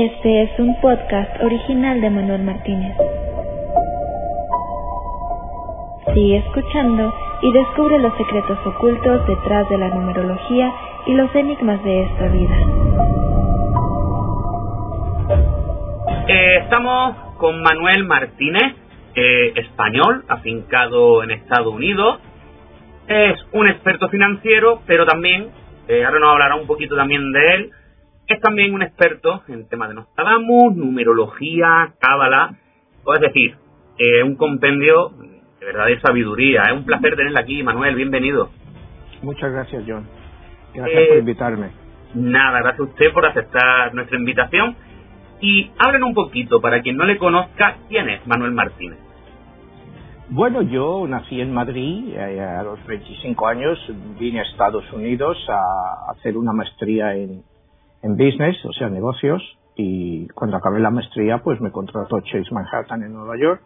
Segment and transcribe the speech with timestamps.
[0.00, 2.96] Este es un podcast original de Manuel Martínez.
[6.14, 7.12] Sigue escuchando
[7.42, 10.72] y descubre los secretos ocultos detrás de la numerología
[11.04, 12.56] y los enigmas de esta vida.
[16.28, 18.76] Eh, estamos con Manuel Martínez,
[19.16, 22.20] eh, español, afincado en Estados Unidos.
[23.08, 25.48] Es un experto financiero, pero también,
[25.88, 27.72] eh, ahora nos hablará un poquito también de él,
[28.28, 32.56] es también un experto en temas de Nostradamus, numerología, cábala,
[33.14, 33.56] es decir,
[34.24, 35.10] un compendio
[35.58, 36.62] de verdad de sabiduría.
[36.66, 38.50] Es un placer tenerla aquí, Manuel, bienvenido.
[39.22, 40.06] Muchas gracias, John.
[40.74, 41.70] Gracias por invitarme.
[42.14, 44.76] Nada, gracias a usted por aceptar nuestra invitación.
[45.40, 48.98] Y háblenos un poquito, para quien no le conozca, ¿quién es Manuel Martínez?
[50.30, 53.78] Bueno, yo nací en Madrid, eh, a los 25 años
[54.18, 57.42] vine a Estados Unidos a hacer una maestría en,
[58.08, 59.42] en business, o sea, negocios,
[59.76, 63.62] y cuando acabé la maestría, pues me contrató Chase Manhattan en Nueva York.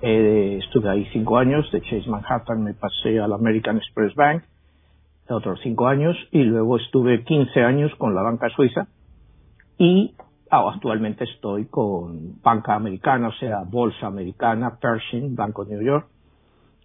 [0.00, 4.42] Eh, estuve ahí cinco años, de Chase Manhattan me pasé al American Express Bank,
[5.28, 8.88] otros cinco años, y luego estuve 15 años con la banca suiza,
[9.78, 10.14] y
[10.50, 16.06] actualmente estoy con banca americana, o sea, bolsa americana, Pershing, Banco de New York,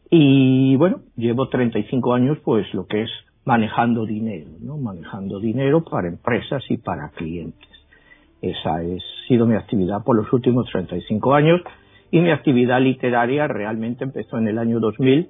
[0.10, 3.10] y bueno, llevo 35 años, pues lo que es
[3.48, 4.78] manejando dinero, ¿no?
[4.78, 7.70] Manejando dinero para empresas y para clientes.
[8.42, 8.82] Esa ha
[9.30, 11.62] sido mi actividad por los últimos 35 años
[12.12, 15.30] y mi actividad literaria realmente empezó en el año 2000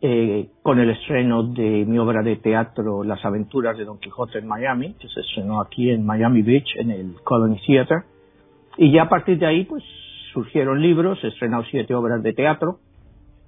[0.00, 4.46] eh, con el estreno de mi obra de teatro Las aventuras de Don Quijote en
[4.46, 8.04] Miami, que se estrenó aquí en Miami Beach en el Colony Theater.
[8.76, 9.82] Y ya a partir de ahí pues
[10.32, 12.78] surgieron libros, he estrenado siete obras de teatro,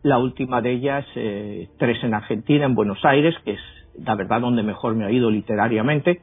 [0.02, 3.60] la última de ellas eh, tres en Argentina, en Buenos Aires, que es
[3.98, 6.20] la verdad donde mejor me ha ido literariamente.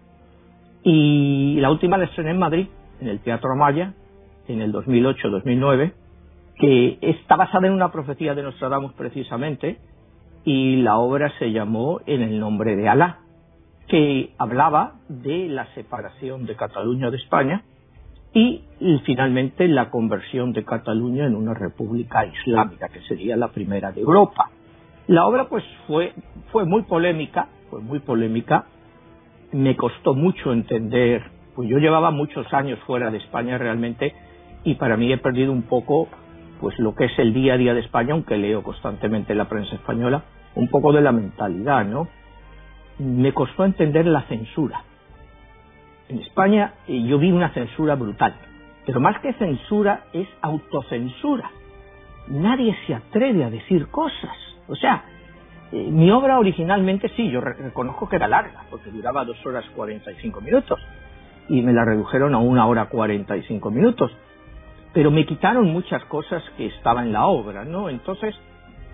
[0.83, 2.67] Y la última la estrené en Madrid,
[3.01, 3.93] en el Teatro Amaya,
[4.47, 5.93] en el 2008-2009,
[6.55, 9.77] que está basada en una profecía de Nostradamus precisamente,
[10.43, 13.19] y la obra se llamó En el nombre de Alá,
[13.87, 17.63] que hablaba de la separación de Cataluña de España
[18.33, 23.91] y, y, finalmente la conversión de Cataluña en una república islámica, que sería la primera
[23.91, 24.51] de Europa.
[25.07, 26.13] La obra pues fue,
[26.51, 28.65] fue muy polémica, fue muy polémica,
[29.51, 31.23] me costó mucho entender,
[31.55, 34.13] pues yo llevaba muchos años fuera de España realmente
[34.63, 36.07] y para mí he perdido un poco
[36.59, 39.75] pues lo que es el día a día de España, aunque leo constantemente la prensa
[39.75, 40.23] española,
[40.55, 42.07] un poco de la mentalidad, ¿no?
[42.97, 44.83] Me costó entender la censura.
[46.09, 48.35] En España eh, yo vi una censura brutal,
[48.85, 51.49] pero más que censura es autocensura.
[52.27, 54.35] Nadie se atreve a decir cosas.
[54.67, 55.03] O sea,
[55.71, 60.15] mi obra originalmente sí, yo reconozco que era larga, porque duraba dos horas cuarenta y
[60.15, 60.79] cinco minutos,
[61.47, 64.11] y me la redujeron a una hora cuarenta y cinco minutos
[64.93, 67.89] pero me quitaron muchas cosas que estaban en la obra, ¿no?
[67.89, 68.35] Entonces,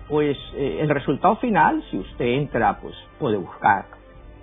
[0.08, 3.86] pues eh, el resultado final, si usted entra, pues puede buscar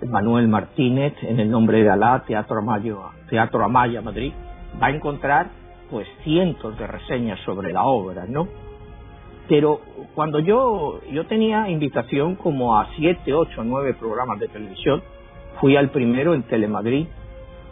[0.06, 2.94] Manuel Martínez en el nombre de Alá, Teatro Amaya,
[3.30, 4.32] Teatro Amaya Madrid,
[4.82, 5.46] va a encontrar
[5.90, 8.48] pues cientos de reseñas sobre la obra, ¿no?
[9.48, 9.80] Pero
[10.14, 15.02] cuando yo, yo tenía invitación como a siete, ocho, nueve programas de televisión,
[15.60, 17.06] fui al primero en Telemadrid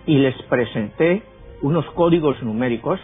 [0.06, 1.22] y les presenté
[1.62, 3.00] unos códigos numéricos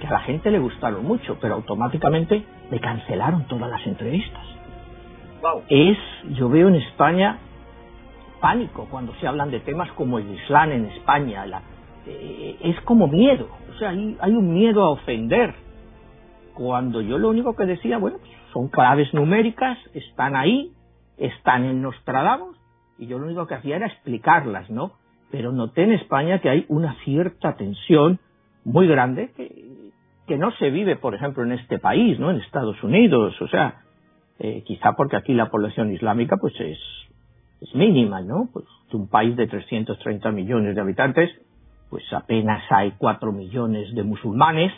[0.00, 4.42] que a la gente le gustaron mucho, pero automáticamente me cancelaron todas las entrevistas.
[5.68, 5.98] Es,
[6.36, 7.38] yo veo en España
[8.40, 11.44] pánico cuando se hablan de temas como el Islam en España.
[12.06, 15.54] Eh, es como miedo, o sea, hay, hay, un miedo a ofender.
[16.54, 20.72] Cuando yo lo único que decía, bueno, pues son claves numéricas, están ahí,
[21.16, 22.56] están en Nostradamus,
[22.98, 24.92] y yo lo único que hacía era explicarlas, ¿no?
[25.30, 28.20] Pero noté en España que hay una cierta tensión
[28.64, 29.72] muy grande que,
[30.38, 32.30] no se vive, por ejemplo, en este país, ¿no?
[32.30, 33.82] En Estados Unidos, o sea,
[34.38, 36.78] eh, quizá porque aquí la población islámica, pues es,
[37.60, 38.48] es mínima, ¿no?
[38.50, 41.30] Pues un país de 330 millones de habitantes,
[41.90, 44.72] pues apenas hay 4 millones de musulmanes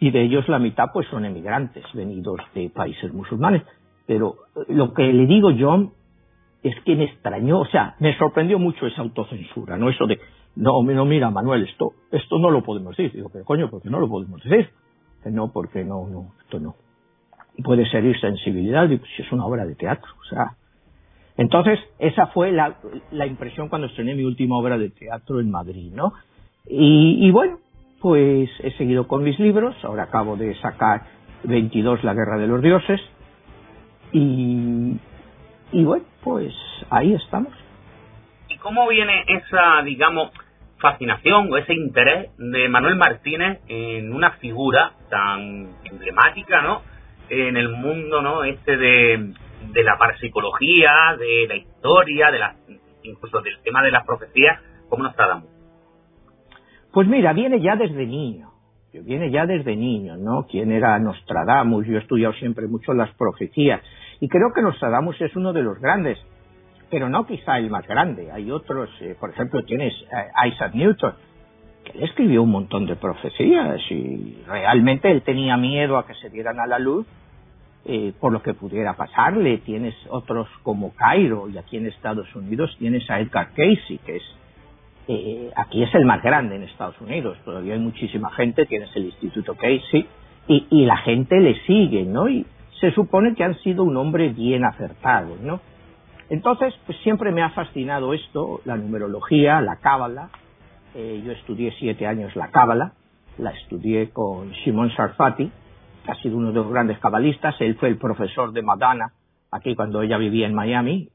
[0.00, 3.62] y de ellos la mitad, pues son emigrantes venidos de países musulmanes.
[4.06, 5.92] Pero eh, lo que le digo, John,
[6.62, 9.90] es que me extrañó, o sea, me sorprendió mucho esa autocensura, ¿no?
[9.90, 10.18] Eso de,
[10.56, 13.12] no, no, mira, Manuel, esto, esto no lo podemos decir.
[13.12, 14.70] Digo, pero coño, ¿por qué no lo podemos decir?
[15.26, 16.76] no, porque no, no, esto no.
[17.62, 20.56] Puede ser sensibilidad, digo, si es una obra de teatro, o sea.
[21.36, 22.76] Entonces, esa fue la,
[23.26, 26.14] impresión cuando estrené mi última obra de teatro en Madrid, ¿no?
[26.66, 27.58] Y bueno,
[28.00, 31.02] pues he seguido con mis libros, ahora acabo de sacar
[31.44, 33.00] 22 La Guerra de los Dioses,
[34.12, 34.96] y,
[35.72, 36.54] y bueno, pues
[36.90, 37.52] ahí estamos
[38.60, 40.30] cómo viene esa, digamos,
[40.78, 46.82] fascinación o ese interés de Manuel Martínez en una figura tan emblemática, ¿no?
[47.28, 48.44] En el mundo, ¿no?
[48.44, 49.34] Este de,
[49.72, 52.54] de la parapsicología, de la historia, de la,
[53.02, 55.49] incluso del tema de las profecías, como Nostradamus.
[56.92, 58.50] Pues mira, viene ya desde niño.
[58.92, 60.46] Viene ya desde niño, ¿no?
[60.50, 61.86] ¿Quién era Nostradamus?
[61.86, 63.80] Yo he estudiado siempre mucho las profecías.
[64.20, 66.18] Y creo que Nostradamus es uno de los grandes
[66.90, 68.30] pero no quizá el más grande.
[68.32, 71.14] Hay otros, eh, por ejemplo, tienes eh, Isaac Newton,
[71.84, 76.28] que él escribió un montón de profecías y realmente él tenía miedo a que se
[76.28, 77.06] dieran a la luz
[77.86, 79.58] eh, por lo que pudiera pasarle.
[79.58, 84.22] Tienes otros como Cairo y aquí en Estados Unidos tienes a Edgar Casey, que es
[85.56, 87.36] aquí es el más grande en Estados Unidos.
[87.44, 90.06] Todavía hay muchísima gente, tienes el Instituto Casey
[90.46, 92.28] y, la gente le sigue, ¿no?
[92.28, 92.46] Y
[92.80, 95.60] se supone que han sido un hombre bien acertado, ¿no?
[96.28, 100.30] Entonces, pues siempre me ha fascinado esto, la numerología, la cábala.
[100.94, 102.92] Eh, yo estudié siete años la cábala,
[103.38, 105.50] la estudié con Shimon Sarfati,
[106.04, 107.54] que ha sido uno de los grandes cabalistas.
[107.60, 109.12] Él fue el profesor de Madonna
[109.50, 111.08] aquí cuando ella vivía en Miami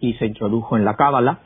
[0.00, 1.40] y se introdujo en la cábala.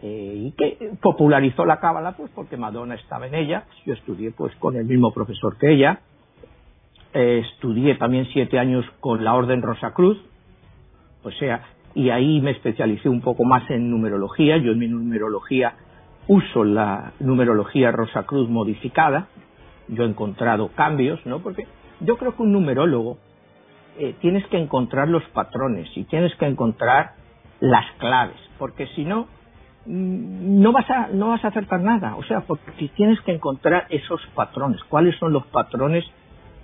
[0.00, 3.64] Eh, y que popularizó la cábala pues porque Madonna estaba en ella.
[3.84, 6.00] Yo estudié pues con el mismo profesor que ella.
[7.14, 10.18] Eh, estudié también siete años con la Orden Rosacruz.
[11.24, 11.62] O sea,
[11.94, 14.56] y ahí me especialicé un poco más en numerología.
[14.58, 15.74] Yo en mi numerología
[16.28, 19.28] uso la numerología Rosacruz modificada.
[19.88, 21.40] Yo he encontrado cambios, ¿no?
[21.40, 21.66] Porque
[22.00, 23.18] yo creo que un numerólogo
[23.98, 27.14] eh, tienes que encontrar los patrones y tienes que encontrar
[27.58, 29.26] las claves, porque si no,
[29.88, 32.16] no vas a no vas a acertar nada.
[32.16, 34.82] O sea, porque tienes que encontrar esos patrones.
[34.84, 36.04] ¿Cuáles son los patrones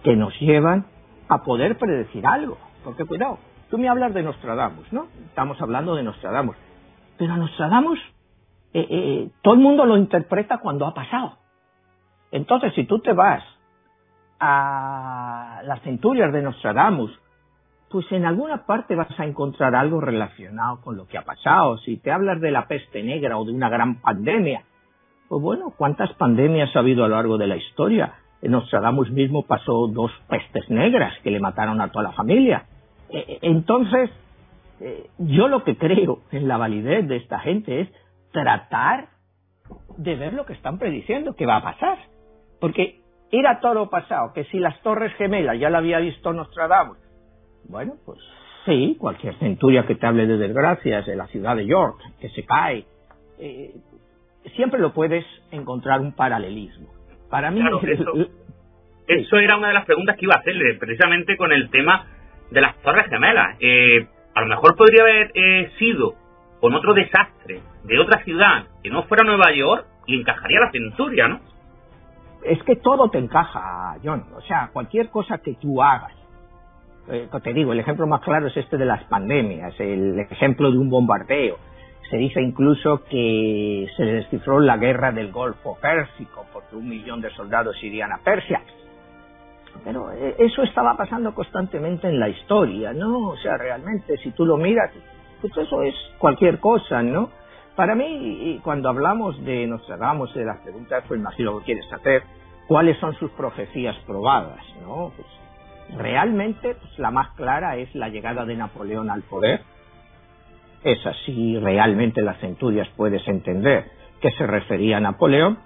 [0.02, 0.86] que nos llevan
[1.28, 2.58] a poder predecir algo?
[2.84, 3.38] Porque cuidado,
[3.74, 5.08] Tú me hablas de Nostradamus, ¿no?
[5.26, 6.56] Estamos hablando de Nostradamus.
[7.18, 7.98] Pero Nostradamus,
[8.72, 11.38] eh, eh, eh, todo el mundo lo interpreta cuando ha pasado.
[12.30, 13.42] Entonces, si tú te vas
[14.38, 17.18] a las centurias de Nostradamus,
[17.94, 21.78] pues en alguna parte vas a encontrar algo relacionado con lo que ha pasado.
[21.78, 24.64] Si te hablas de la peste negra o de una gran pandemia,
[25.28, 28.14] pues bueno, ¿cuántas pandemias ha habido a lo largo de la historia?
[28.42, 32.64] Nostradamus mismo pasó dos pestes negras que le mataron a toda la familia.
[33.10, 34.10] Eh, entonces,
[34.80, 37.88] eh, yo lo que creo en la validez de esta gente es
[38.32, 39.06] tratar
[39.98, 41.98] de ver lo que están prediciendo que va a pasar.
[42.60, 47.03] Porque era todo pasado, que si las torres gemelas ya la había visto Nostradamus,
[47.68, 48.18] bueno, pues
[48.64, 52.44] sí, cualquier centuria que te hable de desgracias, de la ciudad de York, que se
[52.44, 52.84] cae,
[53.38, 53.74] eh,
[54.56, 56.88] siempre lo puedes encontrar un paralelismo.
[57.30, 57.60] Para mí...
[59.06, 62.06] eso, era una de las preguntas que iba a hacerle, precisamente con el tema
[62.50, 63.56] de las Torres Gemelas.
[63.60, 66.14] Eh, a lo mejor podría haber eh, sido
[66.60, 71.28] con otro desastre de otra ciudad que no fuera Nueva York y encajaría la centuria,
[71.28, 71.40] ¿no?
[72.44, 74.24] Es que todo te encaja, John.
[74.36, 76.12] O sea, cualquier cosa que tú hagas.
[77.08, 80.78] Eh, te digo, el ejemplo más claro es este de las pandemias, el ejemplo de
[80.78, 81.58] un bombardeo.
[82.10, 87.30] Se dice incluso que se descifró la guerra del Golfo Pérsico porque un millón de
[87.30, 88.62] soldados irían a Persia
[89.82, 93.30] pero eh, eso estaba pasando constantemente en la historia, ¿no?
[93.30, 94.90] O sea, realmente, si tú lo miras,
[95.40, 97.30] pues eso es cualquier cosa, ¿no?
[97.74, 102.22] Para mí, cuando hablamos de Nostradamus, de las preguntas, pues imagino que quieres hacer,
[102.68, 105.12] ¿cuáles son sus profecías probadas, no?
[105.16, 105.26] Pues
[105.96, 109.62] realmente, pues la más clara es la llegada de Napoleón al poder.
[110.82, 113.86] Es así, realmente las centurias puedes entender
[114.20, 115.58] que se refería a Napoleón.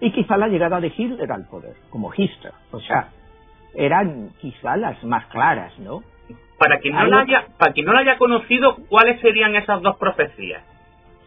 [0.00, 2.52] Y quizá la llegada de Hitler al poder, como Hitler.
[2.70, 3.08] O sea,
[3.74, 6.02] eran quizá las más claras, ¿no?
[6.58, 9.96] Para quien no, la haya, para quien no la haya conocido, ¿cuáles serían esas dos
[9.96, 10.62] profecías?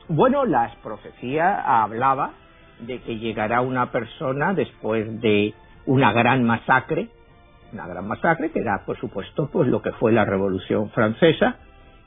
[0.08, 2.32] Bueno, las profecías hablaba
[2.80, 5.54] de que llegará una persona después de
[5.86, 7.08] una gran masacre,
[7.74, 11.58] una gran masacre que era, por supuesto, pues lo que fue la Revolución Francesa,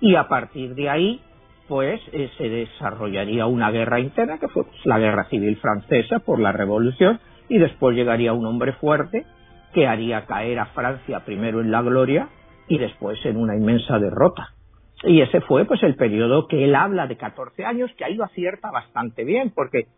[0.00, 1.20] y a partir de ahí,
[1.68, 6.38] pues eh, se desarrollaría una guerra interna que fue pues, la Guerra Civil Francesa por
[6.38, 9.24] la Revolución, y después llegaría un hombre fuerte
[9.72, 12.28] que haría caer a Francia primero en la gloria
[12.68, 14.54] y después en una inmensa derrota.
[15.02, 18.24] Y ese fue pues el periodo que él habla de 14 años, que ahí lo
[18.24, 19.88] acierta bastante bien, porque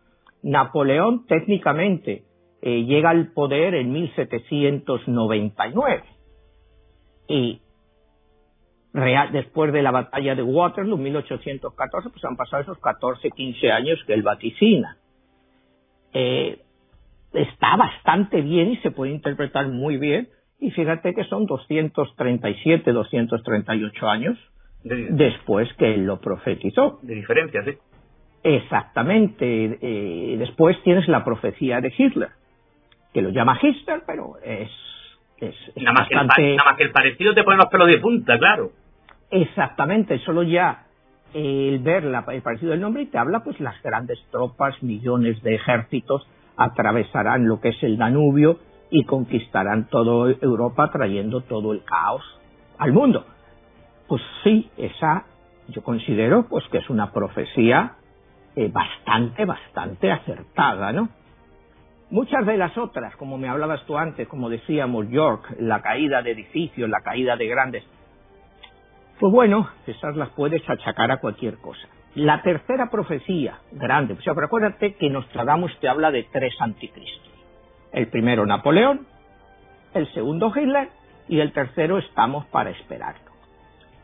[0.43, 2.23] Napoleón técnicamente
[2.61, 6.03] eh, llega al poder en 1799
[7.27, 7.61] y
[8.93, 13.99] real, después de la batalla de Waterloo, 1814, pues han pasado esos 14, 15 años
[14.05, 14.97] que él vaticina.
[16.13, 16.59] Eh,
[17.33, 20.29] está bastante bien y se puede interpretar muy bien.
[20.59, 24.37] Y fíjate que son 237, 238 años
[24.83, 26.99] después que él lo profetizó.
[27.01, 27.71] De diferencia, sí.
[28.43, 29.77] Exactamente.
[29.81, 32.29] Eh, después tienes la profecía de Hitler,
[33.17, 34.69] que lo llama Hitler, pero es,
[35.39, 36.13] es, nada, más que
[36.51, 38.69] el, más que el parecido te pone los pelos de punta, claro.
[39.31, 40.83] Exactamente, solo ya
[41.33, 45.41] el ver la, el parecido del nombre y te habla pues las grandes tropas, millones
[45.41, 48.59] de ejércitos atravesarán lo que es el Danubio
[48.91, 52.21] y conquistarán toda Europa trayendo todo el caos
[52.77, 53.25] al mundo.
[54.07, 55.25] Pues sí, esa
[55.69, 57.95] yo considero pues que es una profecía
[58.55, 61.09] eh, bastante, bastante acertada, ¿no?
[62.09, 66.31] Muchas de las otras, como me hablabas tú antes, como decíamos York, la caída de
[66.31, 67.83] edificios, la caída de grandes,
[69.19, 71.87] pues bueno, esas las puedes achacar a cualquier cosa.
[72.15, 77.31] La tercera profecía, grande, o sea, pero acuérdate que Nostradamus te habla de tres anticristos.
[77.91, 79.05] El primero Napoleón,
[79.93, 80.89] el segundo Hitler
[81.27, 83.31] y el tercero estamos para esperarlo.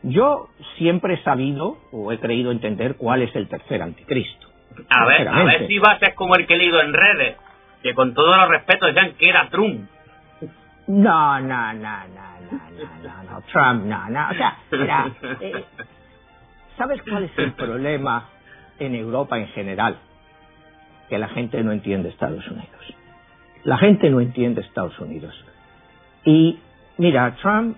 [0.02, 4.48] Yo siempre he sabido o he creído entender cuál es el tercer anticristo.
[4.90, 7.36] A ver, a ver si vas a ser como el que he leído en redes,
[7.84, 9.86] que con todos los respetos decían que era Trump.
[10.86, 12.58] No, no, no, no, no,
[13.02, 14.30] no, no, Trump, no, no.
[14.30, 15.64] O sea, mira, eh,
[16.78, 18.30] ¿sabes cuál es el problema
[18.78, 19.98] en Europa en general?
[21.10, 22.94] Que la gente no entiende Estados Unidos.
[23.64, 25.34] La gente no entiende Estados Unidos.
[26.24, 26.58] Y
[26.96, 27.76] mira, Trump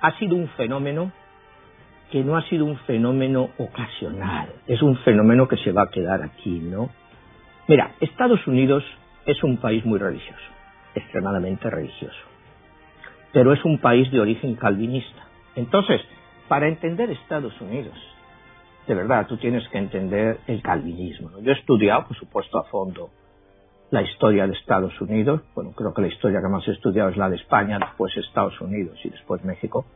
[0.00, 1.12] ha sido un fenómeno
[2.10, 6.22] que no ha sido un fenómeno ocasional, es un fenómeno que se va a quedar
[6.22, 6.90] aquí, ¿no?
[7.68, 8.84] Mira, Estados Unidos
[9.24, 10.44] es un país muy religioso,
[10.94, 12.22] extremadamente religioso,
[13.32, 15.26] pero es un país de origen calvinista.
[15.56, 16.00] Entonces,
[16.46, 17.94] para entender Estados Unidos,
[18.86, 21.30] de verdad, tú tienes que entender el calvinismo.
[21.40, 23.10] Yo he estudiado, por supuesto, a fondo
[23.90, 25.42] la historia de Estados Unidos.
[25.54, 28.60] Bueno, creo que la historia que más he estudiado es la de España, después Estados
[28.60, 29.86] Unidos y después México.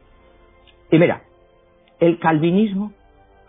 [0.91, 1.23] Y mira,
[2.01, 2.93] el calvinismo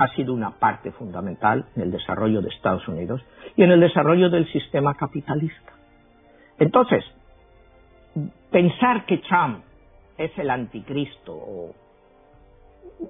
[0.02, 3.22] ha sido una parte fundamental en el desarrollo de Estados Unidos
[3.56, 5.74] y en el desarrollo del sistema capitalista.
[6.58, 7.04] Entonces,
[8.50, 9.64] pensar que Trump
[10.18, 11.74] es el anticristo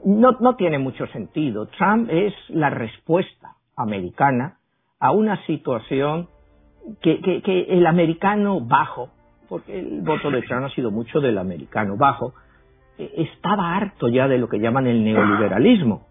[0.06, 1.68] no, tiene mucho sentido.
[1.68, 4.58] Trump es la respuesta americana
[5.00, 6.28] a una situación
[7.02, 9.10] que, el americano bajo,
[9.48, 12.34] porque el voto de Trump ha sido mucho del americano bajo,
[12.98, 16.11] eh, estaba harto ya de lo que llaman el neoliberalismo.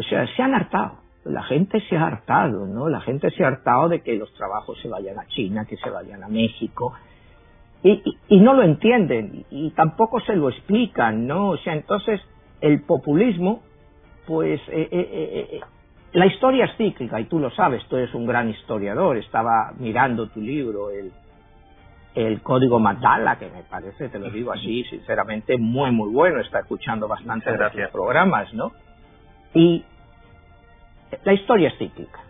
[0.00, 0.98] O sea, se han hartado.
[1.24, 2.88] La gente se ha hartado, ¿no?
[2.88, 5.90] La gente se ha hartado de que los trabajos se vayan a China, que se
[5.90, 6.94] vayan a México.
[7.82, 11.50] Y, y, no lo entienden y, tampoco se lo explican, ¿no?
[11.50, 12.20] O sea, entonces
[12.60, 13.62] el populismo,
[14.26, 15.60] pues eh, eh,
[16.12, 19.16] la historia es cíclica y tú lo sabes, tú eres un gran historiador.
[19.16, 21.12] Estaba mirando tu libro, el,
[22.14, 26.40] el Código Magdala, que me parece, te lo digo así, sinceramente, muy, muy bueno.
[26.40, 28.72] Está escuchando bastante de los programas, ¿no?
[29.54, 29.84] Y
[31.24, 32.20] la historia es cíclica.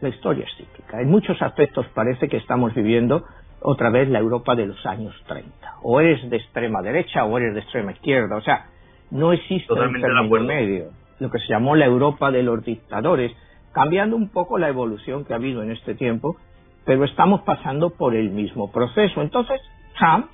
[0.00, 1.00] La historia es cíclica.
[1.00, 3.24] En muchos aspectos parece que estamos viviendo
[3.60, 5.50] otra vez la Europa de los años 30.
[5.82, 8.36] O eres de extrema derecha o eres de extrema izquierda.
[8.36, 8.66] O sea,
[9.10, 13.32] no existe un término medio lo que se llamó la Europa de los dictadores,
[13.72, 16.36] cambiando un poco la evolución que ha habido en este tiempo,
[16.84, 19.20] pero estamos pasando por el mismo proceso.
[19.20, 19.60] Entonces,
[19.98, 20.26] Trump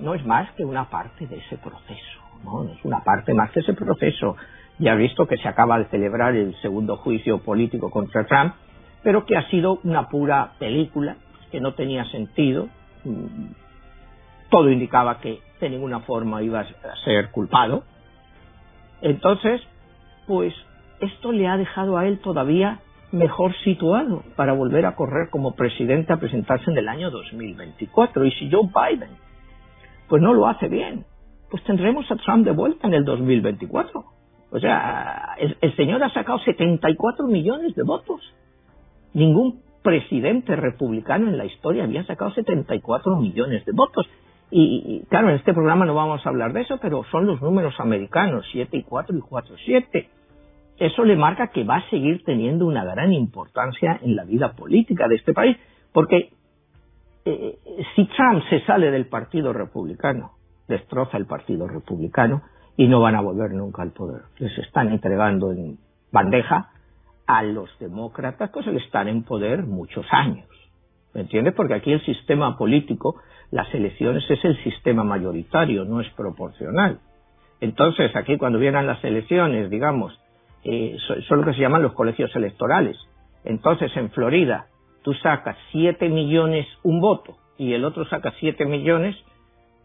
[0.00, 3.60] no es más que una parte de ese proceso, no, es una parte más que
[3.60, 4.36] ese proceso.
[4.78, 8.54] Ya visto que se acaba de celebrar el segundo juicio político contra Trump,
[9.02, 11.16] pero que ha sido una pura película,
[11.50, 12.68] que no tenía sentido.
[13.04, 13.52] Mm,
[14.50, 17.84] todo indicaba que de ninguna forma iba a ser culpado.
[19.00, 19.62] Entonces,
[20.26, 20.54] pues
[21.00, 22.80] esto le ha dejado a él todavía
[23.12, 28.24] mejor situado para volver a correr como presidente a presentarse en el año 2024.
[28.24, 29.10] Y si Joe Biden
[30.08, 31.04] pues no lo hace bien,
[31.50, 34.04] pues tendremos a Trump de vuelta en el 2024.
[34.56, 38.22] O sea, el, señor ha sacado 74 millones de votos.
[39.12, 44.08] Ningún presidente republicano en la historia había sacado 74 millones de votos.
[44.50, 47.74] Y, claro, en este programa no vamos a hablar de eso, pero son los números
[47.80, 50.08] americanos, 7 y 4 y 4 7.
[50.78, 55.06] Eso le marca que va a seguir teniendo una gran importancia en la vida política
[55.06, 55.58] de este país,
[55.92, 56.30] porque
[57.26, 57.58] eh,
[57.94, 60.30] si Trump se sale del Partido Republicano,
[60.66, 62.40] destroza el Partido Republicano
[62.76, 64.22] y no van a volver nunca al poder.
[64.38, 65.78] Les están entregando en
[66.12, 66.70] bandeja
[67.26, 70.46] a los demócratas, que se están en poder muchos años.
[71.14, 71.54] ¿Me entiendes?
[71.54, 73.16] Porque aquí el sistema político
[73.50, 76.98] las elecciones es el sistema mayoritario, no es proporcional.
[77.60, 80.18] Entonces, aquí cuando vienen las elecciones, digamos,
[80.64, 80.96] eh,
[81.28, 82.96] son, lo que se llaman los colegios electorales.
[83.44, 84.66] Entonces, en Florida,
[85.02, 89.16] tú sacas 7 millones un voto y el otro saca 7 millones,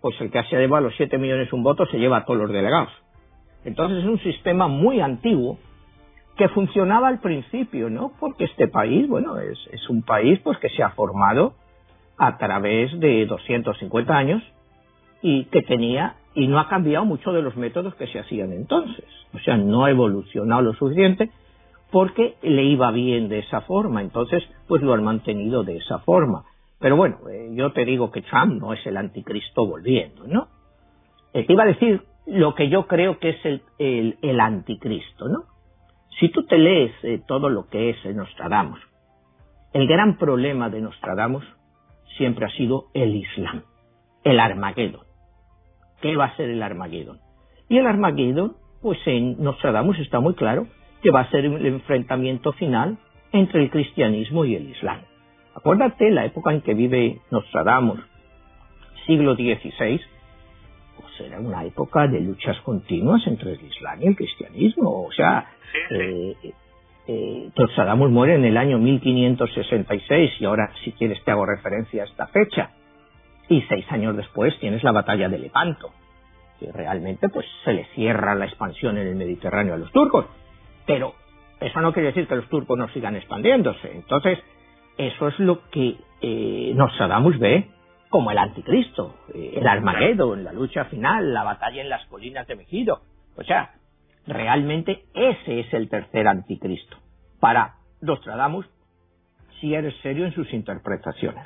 [0.02, 2.52] pues el que se lleva los 7 millones un voto se lleva a todos los
[2.52, 2.92] delegados.
[3.64, 5.60] Entonces, es un sistema muy antiguo
[6.36, 8.12] que funcionaba al principio, ¿no?
[8.20, 11.54] Porque este país, bueno, es, es un país pues que se ha formado
[12.18, 14.44] a través de 250 años
[15.22, 19.06] y que tenía y no ha cambiado mucho de los métodos que se hacían entonces.
[19.34, 21.30] O sea, no ha evolucionado lo suficiente
[21.92, 24.02] porque le iba bien de esa forma.
[24.02, 26.46] Entonces, pues lo han mantenido de esa forma.
[26.82, 30.48] Pero bueno, eh, yo te digo que Trump no es el anticristo volviendo, ¿no?
[31.32, 35.44] Eh, te iba a decir lo que yo creo que es el, anticristo, ¿no?
[36.20, 38.80] Si tú te lees eh, todo lo que es Nostradamus,
[39.74, 41.46] el gran problema de Nostradamus
[42.18, 43.64] siempre ha sido el Islam,
[44.24, 45.06] el Armagedón.
[46.02, 47.20] ¿Qué va a ser el Armagedón?
[47.70, 50.68] Y el Armagedón, pues en Nostradamus está muy claro
[51.04, 52.98] que va a ser el enfrentamiento final
[53.32, 55.11] entre el cristianismo y el Islam.
[55.56, 58.00] Acuérdate la época en que vive Nostradamus,
[59.06, 60.00] siglo XVI,
[60.98, 65.04] pues era una época de luchas continuas entre el Islam y el cristianismo.
[65.04, 65.52] O sea,
[65.90, 66.36] eh,
[67.08, 72.06] eh, Nostradamus muere en el año 1566 y ahora si quieres te hago referencia a
[72.06, 72.72] esta fecha.
[73.50, 75.92] Y seis años después tienes la batalla de Lepanto,
[76.60, 80.28] que realmente pues se le cierra la expansión en el Mediterráneo a los turcos.
[80.86, 81.16] Pero
[81.60, 83.92] eso no quiere decir que los turcos no sigan expandiéndose.
[83.94, 84.40] Entonces,
[84.98, 87.68] eso es lo que eh, Nostradamus ve
[88.10, 92.56] como el anticristo, eh, el Armagedón, la lucha final, la batalla en las colinas de
[92.56, 93.00] Mejido.
[93.38, 93.72] O sea,
[94.28, 96.98] realmente ese es el tercer anticristo.
[97.40, 98.66] Para Nostradamus,
[99.60, 101.46] si eres serio en sus interpretaciones.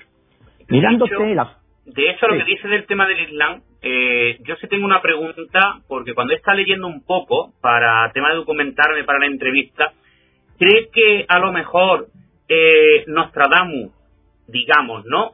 [0.68, 4.86] Mirándote la de hecho, lo que dice del tema del Islam, eh, yo sí tengo
[4.86, 9.94] una pregunta, porque cuando está leyendo un poco para tema de documentarme para la entrevista,
[10.58, 12.08] ¿cree que a lo mejor
[12.48, 13.92] eh, Nostradamus,
[14.48, 15.32] digamos, ¿no?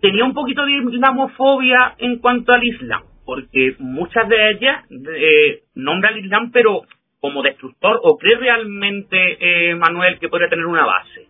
[0.00, 6.14] Tenía un poquito de islamofobia en cuanto al Islam, porque muchas de ellas eh, nombran
[6.14, 6.82] al Islam, pero
[7.20, 11.26] como destructor, ¿o cree realmente, eh, Manuel, que podría tener una base?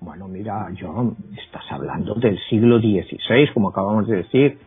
[0.00, 4.58] Bueno, mira, John, estás hablando del siglo XVI, como acabamos de decir.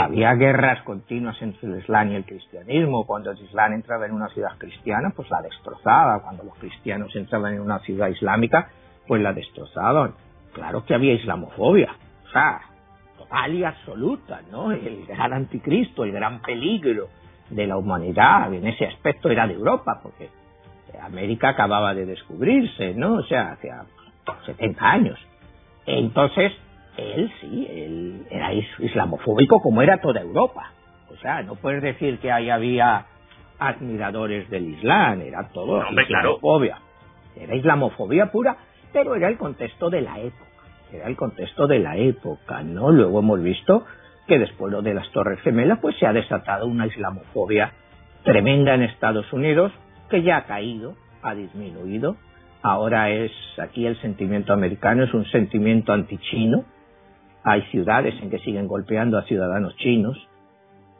[0.00, 3.06] Había guerras continuas entre el Islam y el cristianismo.
[3.06, 6.22] Cuando el Islam entraba en una ciudad cristiana, pues la destrozaba.
[6.22, 8.68] Cuando los cristianos entraban en una ciudad islámica,
[9.06, 10.14] pues la destrozaban.
[10.52, 11.94] Claro que había islamofobia.
[12.26, 12.60] O sea,
[13.16, 14.72] total y absoluta, ¿no?
[14.72, 17.08] El gran anticristo, el gran peligro
[17.48, 20.28] de la humanidad en ese aspecto era de Europa, porque
[21.00, 23.14] América acababa de descubrirse, ¿no?
[23.14, 23.84] O sea, hacía
[24.46, 25.18] 70 años.
[25.86, 26.52] Entonces,
[26.96, 30.72] él sí, él era islamofóbico como era toda Europa.
[31.10, 33.06] O sea, no puedes decir que ahí había
[33.58, 36.78] admiradores del Islam, era todo islamofobia.
[37.36, 38.56] Era islamofobia pura,
[38.92, 40.44] pero era el contexto de la época.
[40.92, 42.90] Era el contexto de la época, ¿no?
[42.90, 43.84] Luego hemos visto
[44.26, 47.72] que después de las Torres Gemelas, pues se ha desatado una islamofobia
[48.24, 49.72] tremenda en Estados Unidos,
[50.08, 52.16] que ya ha caído, ha disminuido,
[52.62, 56.64] Ahora es aquí el sentimiento americano, es un sentimiento antichino.
[57.42, 60.16] Hay ciudades en que siguen golpeando a ciudadanos chinos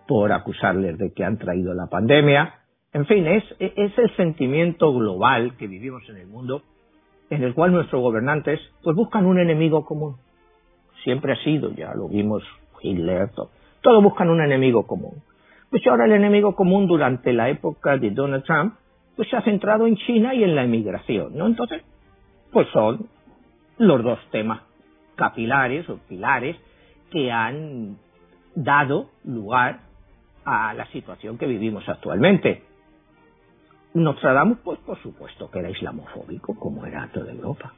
[0.08, 2.54] por acusarles de que han traído la pandemia.
[2.92, 6.62] En fin, es, el sentimiento global que vivimos en el mundo
[7.28, 10.16] en el cual nuestros gobernantes pues buscan un enemigo común.
[11.04, 12.42] Siempre ha sido, ya lo vimos
[12.82, 13.50] Hitler, todo.
[13.82, 15.22] Todos buscan un enemigo común.
[15.70, 18.74] Pues ahora el enemigo común durante la época de Donald Trump
[19.14, 21.46] pues se ha centrado en China y en la emigración, ¿no?
[21.46, 21.82] Entonces,
[22.50, 23.06] pues son
[23.78, 24.62] los dos temas
[25.20, 26.56] capilares o pilares
[27.12, 27.98] que han
[28.54, 29.80] dado lugar
[30.46, 32.62] a la situación que vivimos actualmente.
[33.92, 37.74] Nostradamus, pues por supuesto que era islamofóbico, como era toda Europa.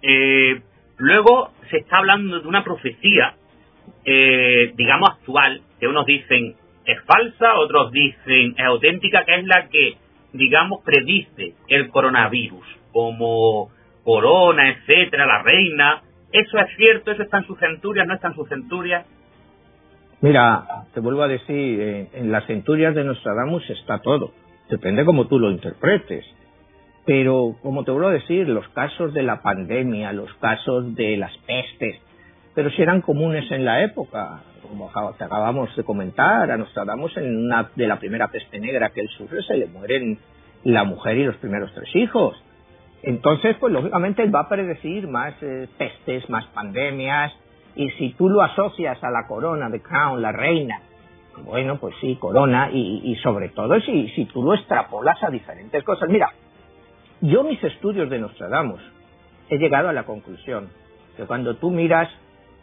[0.00, 0.62] Eh,
[0.96, 3.34] luego se está hablando de una profecía,
[4.06, 9.68] eh, digamos, actual, que unos dicen es falsa, otros dicen es auténtica, que es la
[9.68, 9.96] que,
[10.32, 13.70] digamos, predice el coronavirus, como
[14.04, 16.02] Corona, etcétera, la reina.
[16.32, 17.10] ¿Eso es cierto?
[17.10, 18.06] ¿Eso está en sus centurias?
[18.06, 19.06] ¿No está en sus centurias?
[20.20, 24.32] Mira, te vuelvo a decir, en las centurias de Nostradamus está todo.
[24.68, 26.24] Depende cómo tú lo interpretes.
[27.04, 31.36] Pero, como te vuelvo a decir, los casos de la pandemia, los casos de las
[31.46, 32.00] pestes,
[32.54, 37.70] pero si eran comunes en la época como acabamos de comentar, a Nostradamus en una
[37.74, 40.18] de la primera peste negra que él sufre se le mueren
[40.64, 42.42] la mujer y los primeros tres hijos.
[43.06, 47.32] Entonces, pues lógicamente él va a predecir más eh, pestes, más pandemias,
[47.76, 50.80] y si tú lo asocias a la corona de Crown, la reina,
[51.44, 56.08] bueno, pues sí, corona, y, sobre todo si, si tú lo extrapolas a diferentes cosas.
[56.08, 56.30] Mira,
[57.20, 58.80] yo mis estudios de Nostradamus
[59.50, 60.70] he llegado a la conclusión
[61.16, 62.08] que cuando tú miras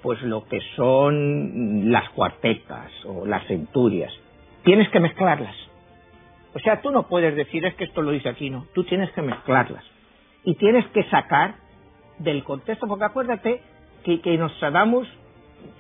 [0.02, 4.12] pues lo que son las cuartetas o las centurias.
[4.64, 5.56] Tienes que mezclarlas.
[6.56, 8.66] O sea, tú no puedes decir es que esto lo dice aquí, no.
[8.74, 9.84] Tú tienes que mezclarlas.
[10.44, 11.56] Y tienes que sacar
[12.18, 13.62] del contexto, porque acuérdate
[14.04, 15.08] que, que Nostradamus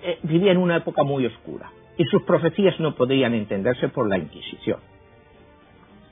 [0.04, 4.17] eh, vivía en una época muy oscura y sus profecías no podían entenderse por la
[4.17, 4.80] Inquisición.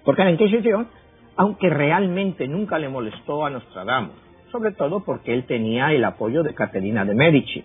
[0.04, 0.88] Porque la Inquisición,
[1.36, 4.16] aunque realmente nunca le molestó a Nostradamus,
[4.52, 7.64] sobre todo porque él tenía el apoyo de Caterina de Medici,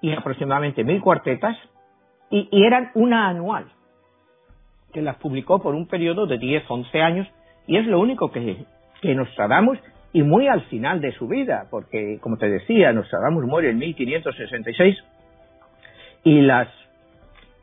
[0.00, 1.56] y aproximadamente mil cuartetas,
[2.30, 3.66] y, y, eran una anual,
[4.92, 7.28] que las publicó por un periodo de 10, 11 años,
[7.66, 8.64] y es lo único que,
[9.00, 9.78] que Nostradamus,
[10.12, 14.96] y muy al final de su vida, porque, como te decía, Nostradamus muere en 1566,
[16.24, 16.68] y las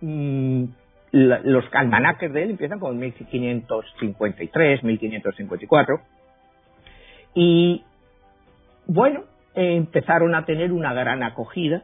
[0.02, 0.64] mm,
[1.12, 6.00] los almanaques de él empiezan con 1553, 1554,
[7.36, 7.84] y
[8.88, 11.84] bueno, empezaron a tener una gran acogida,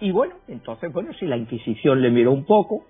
[0.00, 2.84] y bueno, entonces, bueno, si la Inquisición le miró un poco,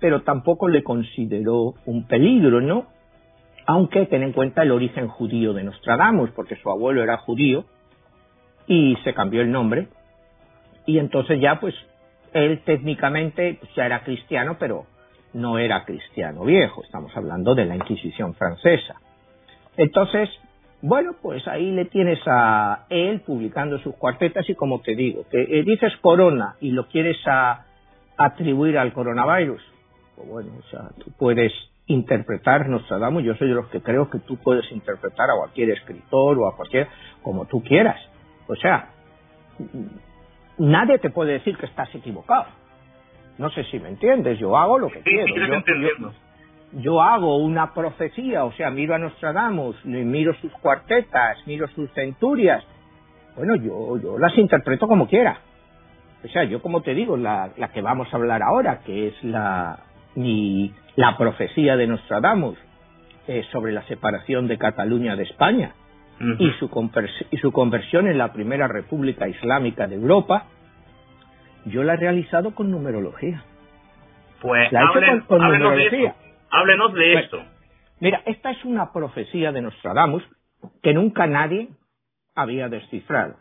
[0.00, 2.86] pero tampoco le consideró un peligro, ¿no?
[3.68, 7.66] aunque ten en cuenta el origen judío de Nostradamus, porque su abuelo era judío
[8.66, 9.88] y se cambió el nombre,
[10.88, 11.74] y entonces ya pues
[12.32, 14.86] él técnicamente pues, ya era cristiano, pero
[15.34, 18.94] no era cristiano viejo, estamos hablando de la Inquisición francesa.
[19.76, 20.30] Entonces,
[20.80, 25.42] bueno, pues ahí le tienes a él publicando sus cuartetas y como te digo, que
[25.42, 27.18] eh, dices corona y lo quieres
[28.16, 29.62] atribuir al coronavirus,
[30.16, 31.52] pues bueno, o sea, tú puedes
[31.86, 36.38] interpretar Nostradamus, yo soy de los que creo que tú puedes interpretar a cualquier escritor
[36.38, 36.88] o a cualquier,
[37.22, 38.00] como tú quieras.
[38.46, 38.88] O sea,
[40.58, 42.46] nadie te puede decir que estás equivocado.
[43.38, 46.12] No sé si me entiendes, yo hago lo que quiero.
[46.72, 52.64] yo, hago una profecía, o sea, miro a Nostradamus, miro sus cuartetas, miro sus centurias.
[53.36, 55.38] Bueno, yo, yo las interpreto como quiera.
[56.24, 59.22] O sea, yo como te digo, la, la que vamos a hablar ahora, que es
[59.22, 59.78] la,
[60.16, 62.58] mi, la profecía de Nostradamus
[63.28, 65.74] eh, sobre la separación de Cataluña de España
[66.20, 66.70] y, su
[67.30, 70.46] y su conversión en la primera república islámica de Europa,
[71.64, 73.44] yo la he realizado con numerología.
[74.40, 76.00] Pues la háblenos, con, numerología.
[76.00, 76.14] De
[76.50, 77.38] háblenos de pues, esto.
[78.00, 80.24] Mira, esta es una profecía de Nostradamus
[80.82, 81.68] que nunca nadie
[82.34, 83.36] había descifrado.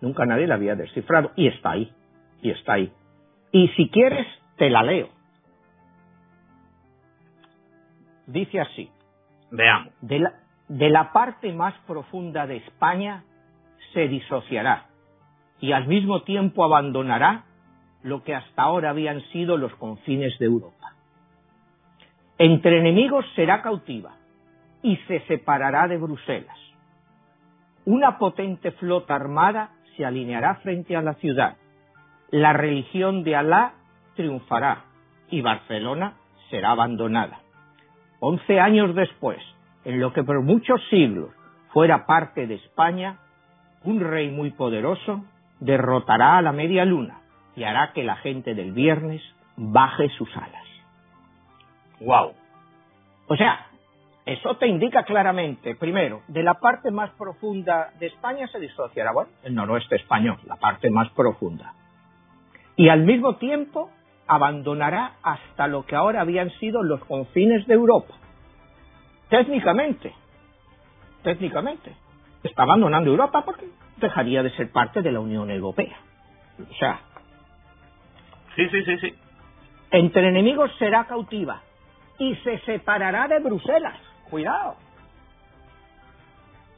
[0.00, 1.32] Nunca nadie la había descifrado.
[1.36, 1.92] Y está ahí.
[2.42, 2.92] Y está ahí.
[3.52, 4.26] Y si quieres,
[4.56, 5.08] te la leo.
[8.26, 8.90] Dice así.
[9.50, 9.92] Veamos.
[10.00, 10.41] De la,
[10.72, 13.24] de la parte más profunda de España
[13.92, 14.86] se disociará
[15.60, 17.44] y al mismo tiempo abandonará
[18.02, 20.94] lo que hasta ahora habían sido los confines de Europa.
[22.38, 24.16] Entre enemigos será cautiva
[24.82, 26.56] y se separará de Bruselas.
[27.84, 31.58] Una potente flota armada se alineará frente a la ciudad.
[32.30, 33.74] La religión de Alá
[34.16, 34.84] triunfará
[35.28, 36.14] y Barcelona
[36.48, 37.40] será abandonada.
[38.20, 39.38] Once años después,
[39.84, 41.30] en lo que por muchos siglos
[41.72, 43.18] fuera parte de España,
[43.84, 45.24] un rey muy poderoso
[45.60, 47.20] derrotará a la media luna
[47.56, 49.22] y hará que la gente del viernes
[49.56, 50.66] baje sus alas.
[52.00, 52.32] Wow.
[53.28, 53.66] O sea,
[54.24, 59.30] eso te indica claramente, primero, de la parte más profunda de España se disociará, bueno,
[59.42, 61.74] el noroeste español, la parte más profunda.
[62.76, 63.90] Y al mismo tiempo
[64.26, 68.14] abandonará hasta lo que ahora habían sido los confines de Europa.
[69.32, 70.12] Técnicamente,
[71.22, 71.96] técnicamente,
[72.42, 73.64] está abandonando Europa porque
[73.96, 75.96] dejaría de ser parte de la Unión Europea.
[76.70, 77.00] O sea.
[78.54, 79.14] Sí, sí, sí, sí.
[79.90, 81.62] Entre enemigos será cautiva
[82.18, 83.96] y se separará de Bruselas.
[84.28, 84.76] Cuidado.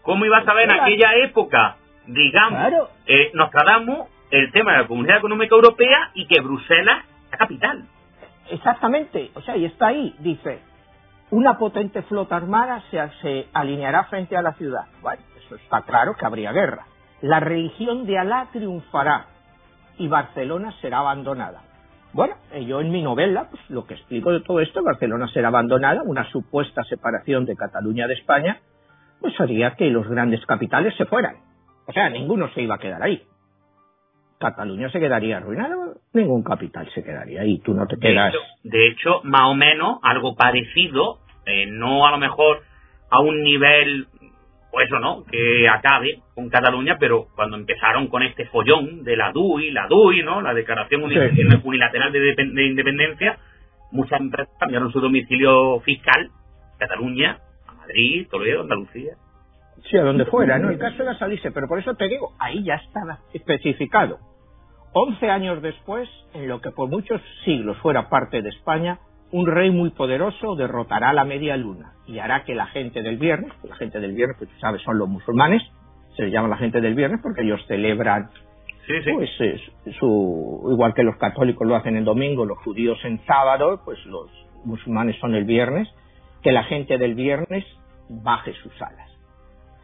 [0.02, 2.88] ¿Cómo ibas a ver en aquella época, digamos, claro.
[3.06, 7.84] eh, Nostradamus, el tema de la Comunidad Económica Europea y que Bruselas capital.
[8.48, 10.60] Exactamente, o sea, y está ahí, dice,
[11.30, 14.86] una potente flota armada se, alineará frente a la ciudad.
[15.02, 16.86] Bueno, eso está claro que habría guerra.
[17.22, 19.26] la religión de Alá triunfará
[19.96, 21.62] y Barcelona será abandonada.
[22.12, 25.48] Bueno, eh, yo en mi novela, pues lo que explico de todo esto, Barcelona será
[25.48, 28.60] abandonada, una supuesta separación de Cataluña de España,
[29.20, 31.36] pues haría que los grandes capitales se fueran.
[31.86, 33.26] O sea, ninguno se iba a quedar ahí.
[34.38, 35.74] Cataluña se quedaría arruinada,
[36.12, 38.34] ningún capital se quedaría ahí, tú no te quedas.
[38.62, 42.62] De hecho, más o menos algo parecido, eh, no a lo mejor
[43.10, 44.06] a un nivel,
[44.70, 45.24] pues eso, ¿no?
[45.24, 50.22] Que acabe con Cataluña, pero cuando empezaron con este follón de la DUI, la DUI,
[50.22, 50.40] ¿no?
[50.40, 53.38] La Declaración Unilateral de, Independencia,
[53.92, 56.30] muchas empresas cambiaron su domicilio fiscal,
[56.78, 59.14] Cataluña, a Madrid, Toledo, Andalucía.
[59.90, 60.70] Sí, a donde fuera, ¿no?
[60.70, 64.18] El caso era salirse, pero por eso te digo, ahí ya estaba especificado.
[64.92, 68.98] Once años después, en lo que por muchos siglos fuera parte de España,
[69.32, 73.52] un rey muy poderoso derrotará la media luna y hará que la gente del viernes,
[73.64, 75.62] la gente del viernes, pues tú sabes, son los musulmanes,
[76.16, 78.30] se les llama la gente del viernes porque ellos celebran,
[78.86, 79.30] pues
[79.98, 84.30] su, igual que los católicos lo hacen en domingo, los judíos en sábado, pues los
[84.64, 85.88] musulmanes son el viernes,
[86.42, 87.64] que la gente del viernes
[88.08, 89.13] baje sus alas.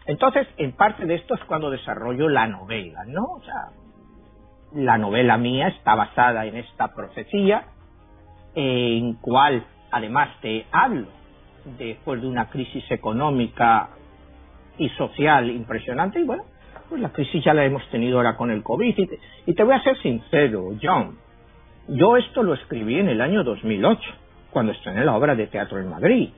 [0.07, 3.25] Entonces, en parte de esto es cuando desarrollo la novela, ¿no?
[3.25, 3.69] O sea,
[4.75, 7.65] la novela mía está basada en esta profecía,
[8.55, 11.09] en cual además te hablo
[11.79, 13.91] después de una crisis económica
[14.79, 16.45] y social impresionante, y bueno,
[16.89, 19.63] pues la crisis ya la hemos tenido ahora con el COVID, y te, y te
[19.63, 21.19] voy a ser sincero, John,
[21.89, 24.01] yo esto lo escribí en el año 2008,
[24.51, 26.31] cuando estrené la obra de teatro en Madrid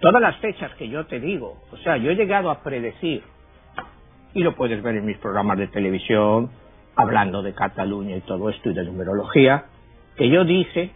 [0.00, 3.22] todas las fechas que yo te digo, o sea, yo he llegado a predecir,
[4.34, 6.50] y lo puedes ver en mis programas de televisión,
[6.94, 9.64] hablando de Cataluña y todo esto y de numerología,
[10.16, 10.90] que yo dije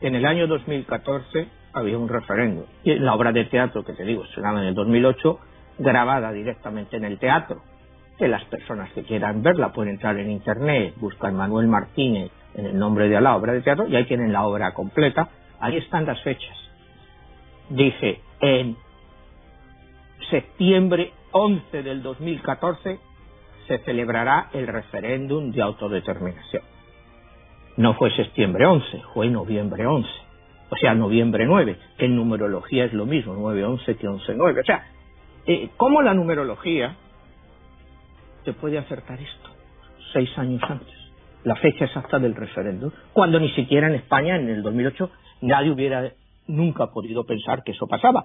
[0.00, 2.64] que en el año 2014 había un referéndum.
[2.84, 5.38] Y la obra de teatro que te digo, estrenada en el 2008,
[5.78, 7.62] grabada directamente en el teatro.
[8.18, 12.78] Que las personas que quieran verla pueden entrar en internet, buscan Manuel Martínez en el
[12.78, 15.28] nombre de la obra de teatro y ahí tienen la obra completa.
[15.60, 16.56] Ahí están las fechas.
[17.68, 18.76] Dije, en
[20.30, 22.98] septiembre 11 del 2014
[23.66, 26.62] se celebrará el referéndum de autodeterminación.
[27.76, 30.08] No fue septiembre 11, fue noviembre 11.
[30.70, 34.60] O sea, noviembre 9, que en numerología es lo mismo, 9-11 que 11-9.
[34.60, 34.86] O sea,
[35.46, 36.96] eh, ¿cómo la numerología
[38.44, 39.50] te puede acertar esto?
[40.12, 40.94] Seis años antes,
[41.44, 45.10] la fecha exacta del referéndum, cuando ni siquiera en España, en el 2008,
[45.42, 46.10] nadie hubiera
[46.46, 48.24] nunca podido pensar que eso pasaba.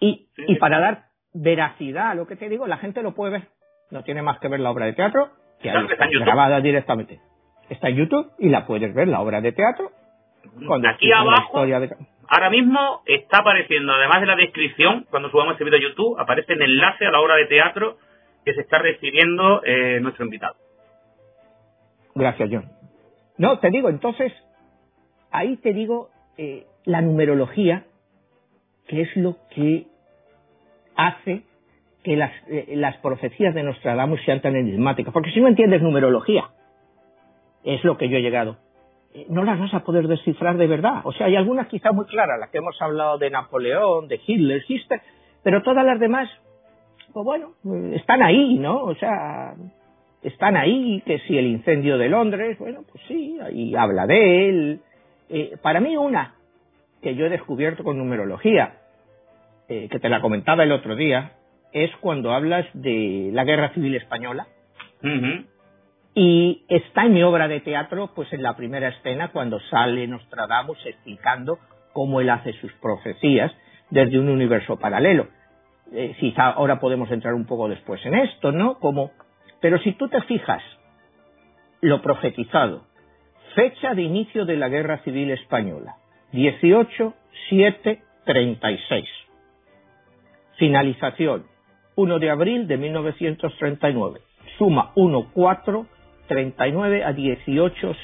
[0.00, 3.48] Y, y para dar veracidad a lo que te digo, la gente lo puede ver.
[3.90, 7.20] No tiene más que ver la obra de teatro, que ahí está, grabada directamente.
[7.68, 9.90] Está en YouTube y la puedes ver, la obra de teatro.
[10.66, 11.58] Cuando Aquí abajo,
[12.28, 16.54] ahora mismo está apareciendo, además de la descripción, cuando subamos este vídeo a YouTube, aparece
[16.54, 17.98] el enlace a la obra de teatro
[18.44, 20.56] que se está recibiendo eh, nuestro invitado.
[22.14, 22.70] Gracias, John.
[23.38, 24.32] No, te digo, entonces,
[25.30, 27.84] ahí te digo, eh, la numerología,
[28.86, 29.86] que es lo que
[30.96, 31.42] hace
[32.02, 35.12] que las, eh, las profecías de Nostradamus sean tan enigmáticas.
[35.12, 36.50] Porque si no entiendes numerología,
[37.64, 38.56] es lo que yo he llegado,
[39.14, 41.02] eh, no las vas a poder descifrar de verdad.
[41.04, 44.62] O sea, hay algunas quizá muy claras, las que hemos hablado de Napoleón, de Hitler,
[44.66, 45.00] Hitler,
[45.42, 46.28] pero todas las demás,
[47.12, 47.52] pues bueno,
[47.94, 48.82] están ahí, ¿no?
[48.82, 49.54] O sea,
[50.22, 54.80] están ahí, que si el incendio de Londres, bueno, pues sí, ahí habla de él.
[55.28, 56.34] Eh, para mí una
[57.02, 58.74] que yo he descubierto con numerología,
[59.68, 61.32] eh, que te la comentaba el otro día,
[61.72, 64.46] es cuando hablas de la Guerra Civil Española.
[66.14, 70.78] Y está en mi obra de teatro, pues en la primera escena, cuando sale Nostradamus
[70.86, 71.58] explicando
[71.92, 73.50] cómo él hace sus profecías
[73.90, 75.28] desde un universo paralelo.
[75.92, 78.78] Eh, si ahora podemos entrar un poco después en esto, ¿no?
[78.78, 79.10] Como,
[79.60, 80.62] pero si tú te fijas,
[81.80, 82.84] lo profetizado,
[83.54, 85.96] fecha de inicio de la Guerra Civil Española,
[86.32, 87.14] 18,
[87.48, 89.04] 7, 36.
[90.56, 91.44] Finalización,
[91.96, 94.20] 1 de abril de 1939.
[94.58, 95.86] Suma 1, 4,
[96.28, 97.96] 39 a 18,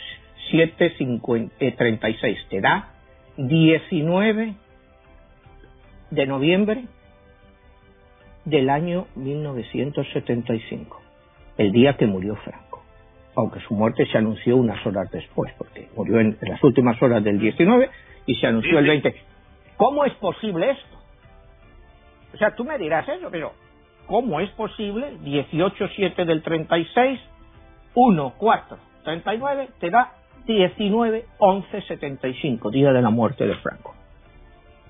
[0.51, 0.95] 7,
[1.77, 2.39] 36.
[2.49, 2.95] Te da
[3.37, 4.55] 19
[6.11, 6.85] de noviembre
[8.45, 11.01] del año 1975,
[11.59, 12.68] el día que murió Franco.
[13.39, 17.39] Aunque su muerte se anunció unas horas después, porque murió en, las últimas horas del
[17.39, 17.89] 19
[18.27, 19.15] y se anunció el 20.
[19.77, 20.99] ¿Cómo es posible esto?
[22.35, 23.53] O sea, tú me dirás eso, pero
[24.09, 27.21] ¿cómo es posible 18-7 del 36,
[27.95, 33.95] 1, 4, 39, te da 19, 11, 75, día de la muerte de Franco?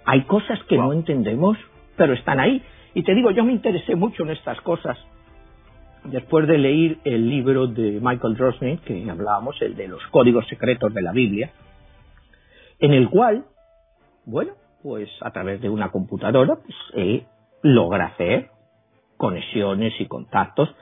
[0.06, 1.58] Hay cosas que no entendemos,
[1.98, 2.62] pero están ahí.
[2.94, 4.96] Y te digo, yo me interesé mucho en estas cosas
[6.04, 10.92] después de leer el libro de Michael Drosnin, que hablábamos, el de los códigos secretos
[10.94, 11.50] de la Biblia,
[12.78, 13.44] en el cual,
[14.24, 17.26] bueno, pues a través de una computadora, pues él
[17.62, 18.50] logra hacer
[19.16, 20.74] conexiones y contactos.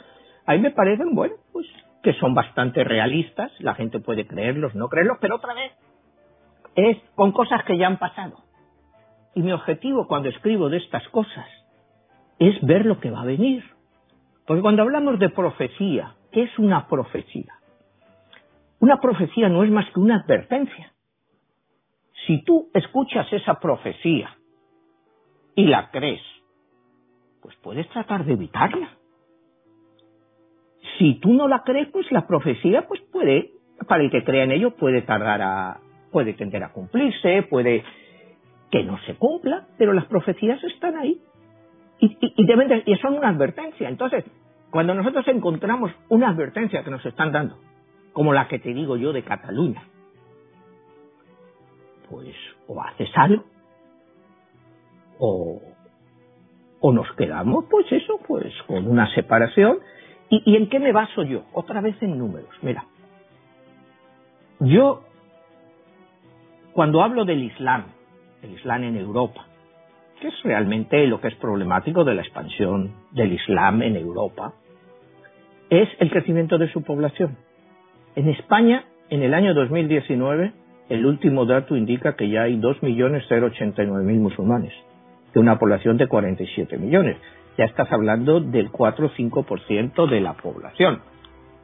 [0.44, 1.66] A mí me parecen, bueno, pues
[2.02, 5.72] que son bastante realistas, la gente puede creerlos, no creerlos, pero otra vez
[6.76, 8.37] es con cosas que ya han pasado.
[9.35, 11.46] Y mi objetivo cuando escribo de estas cosas
[12.38, 13.64] es ver lo que va a venir.
[14.46, 17.52] Porque cuando hablamos de profecía, ¿qué es una profecía?
[18.78, 20.92] Una profecía no es más que una advertencia.
[22.26, 24.37] Si tú escuchas esa profecía
[25.54, 26.22] y la crees,
[27.42, 28.90] pues puedes tratar de evitarla.
[30.98, 33.52] Si tú no la crees, pues la profecía pues puede,
[33.88, 35.80] para el que crea en ello, puede tardar a,
[36.12, 37.85] puede tender a cumplirse, puede
[38.70, 41.20] que no se cumpla, pero las profecías están ahí
[41.98, 43.88] y, y, deben y son una advertencia.
[43.88, 44.24] Entonces,
[44.70, 47.59] cuando nosotros encontramos una advertencia que nos están dando,
[48.12, 49.82] como la que te digo yo de Cataluña,
[52.09, 52.35] pues
[52.66, 53.44] o haces algo,
[55.18, 55.61] o,
[56.80, 59.78] o nos quedamos, pues eso, pues con una separación.
[60.28, 61.44] ¿Y, ¿Y en qué me baso yo?
[61.52, 62.50] Otra vez en números.
[62.62, 62.85] Mira,
[64.61, 65.04] yo
[66.72, 67.85] cuando hablo del Islam,
[68.42, 69.46] el Islam en Europa,
[70.20, 74.55] que es realmente lo que es problemático de la expansión del Islam en Europa,
[75.70, 77.37] es el crecimiento de su población.
[78.14, 80.52] En España, en el año 2019,
[80.88, 84.72] el último dato indica que ya hay 2.089.000 musulmanes,
[85.35, 87.16] de una población de 47 millones.
[87.59, 91.00] Ya estás hablando del 4 o 5% de la población.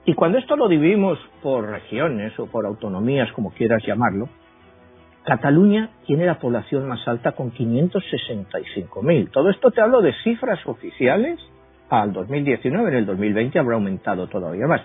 [0.05, 4.29] Y cuando esto lo dividimos por regiones o por autonomías, como quieras llamarlo,
[5.25, 9.31] Cataluña tiene la población más alta con 565.000.
[9.31, 11.39] Todo esto te hablo de cifras oficiales
[11.91, 12.91] al 2019.
[12.91, 14.83] En el 2020 habrá aumentado todavía más.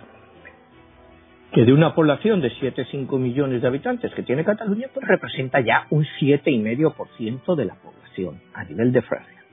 [1.51, 5.87] Que de una población de 7,5 millones de habitantes que tiene Cataluña, pues representa ya
[5.89, 9.43] un 7,5% de la población a nivel de Francia.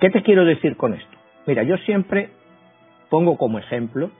[0.00, 1.16] ¿Qué te quiero decir con esto?
[1.46, 2.30] Mira, yo siempre
[3.08, 4.10] pongo como ejemplo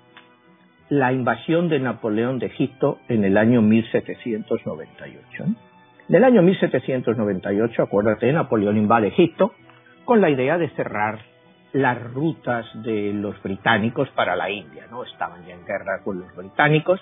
[0.90, 5.71] la invasión de Napoleón de Egipto en el año 1798.
[6.09, 9.55] Del año 1798, acuérdate, Napoleón invade Egipto
[10.05, 11.21] con la idea de cerrar
[11.73, 15.05] las rutas de los británicos para la India, ¿no?
[15.05, 17.01] Estaban ya en guerra con los británicos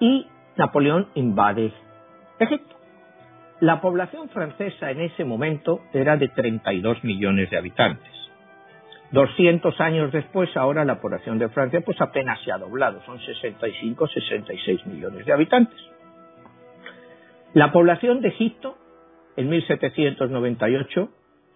[0.00, 0.26] y
[0.56, 1.72] Napoleón invade
[2.38, 2.76] Egipto.
[3.60, 8.10] La población francesa en ese momento era de 32 millones de habitantes.
[9.12, 14.08] 200 años después, ahora la población de Francia pues apenas se ha doblado, son 65,
[14.08, 15.91] 66 millones de habitantes.
[17.54, 18.76] La población de Egipto
[19.36, 21.08] en 1798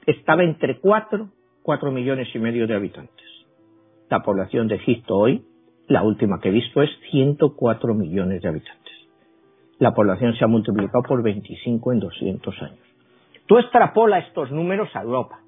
[0.04, 1.30] estaba entre 4,
[1.62, 3.26] 4 millones y medio de habitantes.
[4.11, 5.46] La población de Egipto hoy,
[5.88, 8.92] la última que he visto, es 104 millones de habitantes.
[9.78, 12.87] La población se ha multiplicado por 25 en 200 años.
[13.46, 15.40] Tú extrapola estos números a Europa.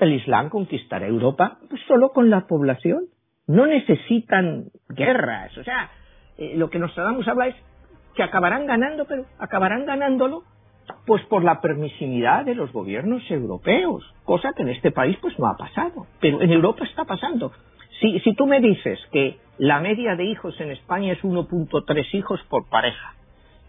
[0.00, 3.06] El Islam conquistará Europa pues, solo con la población.
[3.46, 5.56] No necesitan guerras.
[5.56, 5.90] O sea,
[6.38, 7.56] eh, lo que Nostradamus habla es
[8.14, 10.44] que acabarán ganando, pero acabarán ganándolo
[11.06, 15.46] pues por la permisividad de los gobiernos europeos, cosa que en este país pues no
[15.46, 17.52] ha pasado, pero en Europa está pasando.
[18.00, 22.40] Si, si tú me dices que la media de hijos en España es 1.3 hijos
[22.48, 23.14] por pareja,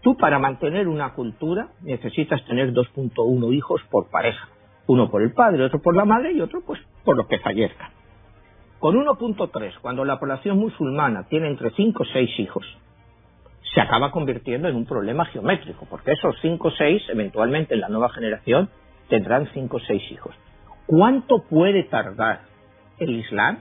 [0.02, 4.48] tú para mantener una cultura necesitas tener 2.1 hijos por pareja,
[4.86, 7.90] uno por el padre, otro por la madre y otro pues por lo que fallezca.
[8.80, 12.64] Con 1.3, cuando la población musulmana tiene entre 5 o 6 hijos,
[13.74, 17.90] se acaba convirtiendo en un problema geométrico, porque esos 5 o 6, eventualmente en la
[17.90, 18.70] nueva generación,
[19.10, 20.34] tendrán 5 o 6 hijos.
[20.86, 22.40] ¿Cuánto puede tardar
[22.98, 23.58] el Islam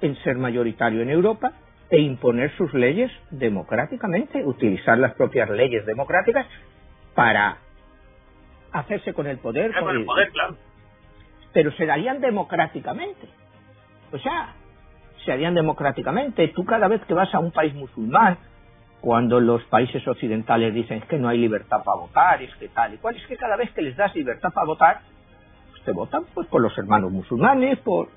[0.00, 1.52] en ser mayoritario en Europa
[1.90, 6.46] e imponer sus leyes democráticamente, utilizar las propias leyes democráticas
[7.14, 7.58] para
[8.72, 9.74] hacerse con el poder?
[9.78, 10.65] Con el poder, claro
[11.56, 13.26] pero se darían democráticamente.
[14.12, 14.52] O sea,
[15.24, 16.48] se harían democráticamente.
[16.48, 18.36] Tú cada vez que vas a un país musulmán,
[19.00, 22.98] cuando los países occidentales dicen que no hay libertad para votar, es que tal y
[22.98, 25.00] cual, es que cada vez que les das libertad para votar,
[25.70, 28.10] pues te votan pues por los hermanos musulmanes, por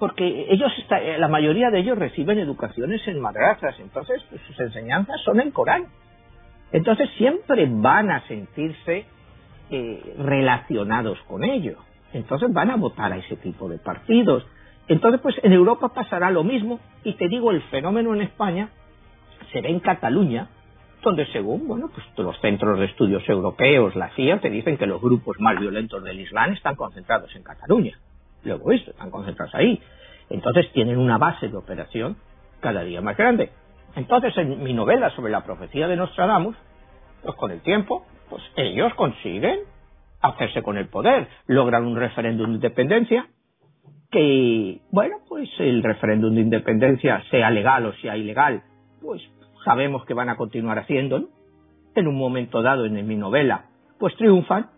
[0.00, 5.38] porque ellos la mayoría de ellos reciben educaciones en madrazas, entonces pues, sus enseñanzas son
[5.38, 5.86] en Corán.
[6.72, 9.06] Entonces siempre van a sentirse
[9.70, 11.76] eh, relacionados con ello
[12.12, 14.46] entonces van a votar a ese tipo de partidos.
[14.88, 18.70] Entonces, pues en Europa pasará lo mismo y te digo, el fenómeno en España
[19.52, 20.48] se ve en Cataluña,
[21.02, 25.00] donde según, bueno, pues los centros de estudios europeos, la CIA, te dicen que los
[25.00, 27.98] grupos más violentos del Islam están concentrados en Cataluña.
[28.44, 29.80] Luego esto, están concentrados ahí.
[30.30, 32.16] Entonces tienen una base de operación
[32.60, 33.50] cada día más grande.
[33.94, 36.56] Entonces, en mi novela sobre la profecía de Nostradamus,
[37.22, 39.60] pues con el tiempo, pues ellos consiguen
[40.22, 43.26] hacerse con el poder, logran un referéndum de independencia,
[44.10, 48.62] que, bueno, pues el referéndum de independencia, sea legal o sea ilegal,
[49.00, 49.22] pues
[49.64, 51.28] sabemos que van a continuar haciéndolo.
[51.94, 53.66] En un momento dado en mi novela,
[53.98, 54.70] pues triunfan,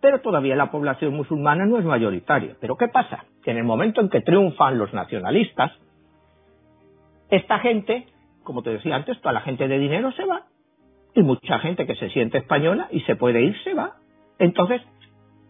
[0.00, 2.56] pero todavía la población musulmana no es mayoritaria.
[2.60, 3.24] Pero ¿qué pasa?
[3.42, 5.72] Que en el momento en que triunfan los nacionalistas,
[7.28, 8.06] esta gente,
[8.44, 10.46] como te decía antes, toda la gente de dinero se va,
[11.14, 13.96] y mucha gente que se siente española y se puede ir se va.
[14.40, 14.80] Entonces,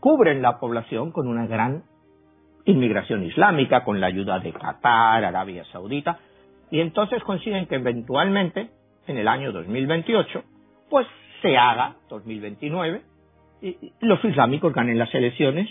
[0.01, 1.85] cubren la población con una gran
[2.65, 6.19] inmigración islámica, con la ayuda de Qatar, Arabia Saudita,
[6.71, 8.71] y entonces consiguen que eventualmente,
[9.07, 10.43] en el año 2028,
[10.91, 11.07] pues
[11.41, 13.03] se haga, 2029,
[13.63, 15.69] y los islámicos ganen las elecciones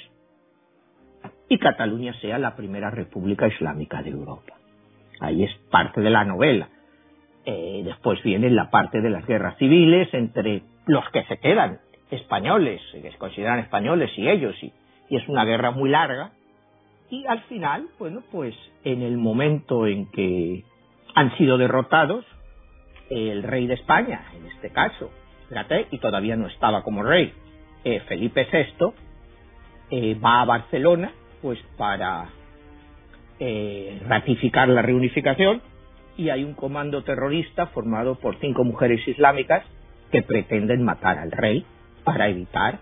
[1.49, 4.53] y Cataluña sea la primera república islámica de Europa.
[5.19, 6.69] Ahí es parte de la novela.
[7.45, 11.79] Eh, después viene la parte de las guerras civiles entre los que se quedan
[12.11, 14.73] españoles, que se consideran españoles y ellos, y,
[15.09, 16.31] y es una guerra muy larga.
[17.09, 20.63] Y al final, bueno, pues en el momento en que
[21.15, 22.25] han sido derrotados,
[23.09, 25.09] el rey de España, en este caso,
[25.91, 27.33] y todavía no estaba como rey,
[27.83, 28.93] eh, Felipe VI,
[29.89, 32.29] eh, va a Barcelona, pues para
[33.39, 35.61] eh, ratificar la reunificación,
[36.17, 39.63] y hay un comando terrorista formado por cinco mujeres islámicas
[40.11, 41.65] que pretenden matar al rey
[42.11, 42.79] para evitar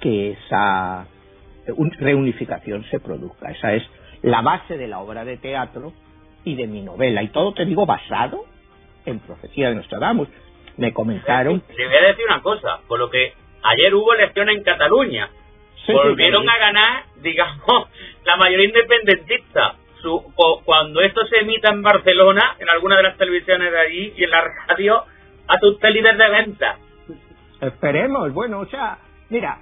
[0.00, 1.06] que esa
[2.00, 3.52] reunificación se produzca.
[3.52, 3.84] Esa es
[4.22, 5.92] la base de la obra de teatro
[6.44, 7.22] y de mi novela.
[7.22, 8.44] Y todo te digo basado
[9.06, 10.28] en Profecía de Nostradamus.
[10.78, 11.62] Me comentaron...
[11.76, 15.30] Le voy a decir una cosa, por lo que ayer hubo elecciones en Cataluña.
[15.86, 17.88] Volvieron a ganar, digamos,
[18.24, 19.76] la mayoría independentista.
[20.02, 20.24] Su,
[20.64, 24.30] cuando esto se emita en Barcelona, en alguna de las televisiones de allí y en
[24.30, 25.04] la radio,
[25.46, 26.78] a tus líder de venta.
[27.60, 28.98] Esperemos, bueno, o sea,
[29.28, 29.58] mira,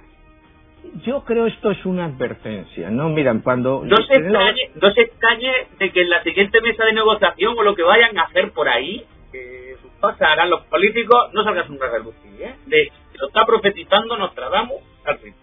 [1.05, 3.09] yo creo esto es una advertencia, ¿no?
[3.09, 3.83] Miran, cuando...
[3.83, 7.63] No se, extrañe, no se extrañe de que en la siguiente mesa de negociación o
[7.63, 12.33] lo que vayan a hacer por ahí, que pasarán los políticos, no salgas un revolución,
[12.39, 12.55] ¿eh?
[12.67, 15.33] De, lo está profetizando Nostradamus al fin.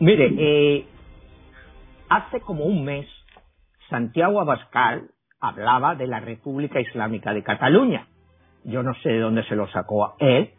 [0.00, 0.86] Mire, eh,
[2.08, 3.06] hace como un mes,
[3.88, 5.10] Santiago Abascal
[5.40, 8.08] hablaba de la República Islámica de Cataluña.
[8.64, 10.50] Yo no sé de dónde se lo sacó a él,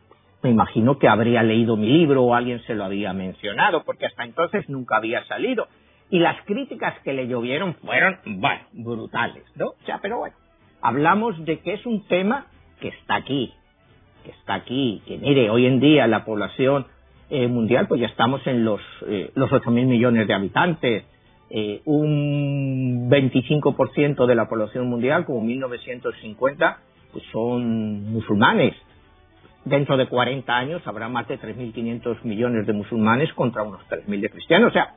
[0.43, 4.23] me imagino que habría leído mi libro o alguien se lo había mencionado, porque hasta
[4.23, 5.67] entonces nunca había salido.
[6.09, 9.69] Y las críticas que le llovieron fueron, bueno, brutales, ¿no?
[9.69, 10.35] O sea, pero bueno,
[10.81, 12.47] hablamos de que es un tema
[12.79, 13.53] que está aquí,
[14.23, 16.85] que está aquí, que mire, hoy en día la población
[17.29, 21.05] eh, mundial, pues ya estamos en los, eh, los 8.000 millones de habitantes,
[21.49, 26.79] eh, un 25% de la población mundial, como 1950,
[27.11, 28.75] pues son musulmanes
[29.67, 34.29] dentro de 40 años habrá más de 3.500 millones de musulmanes contra unos 3.000 de
[34.29, 34.69] cristianos.
[34.69, 34.95] O sea,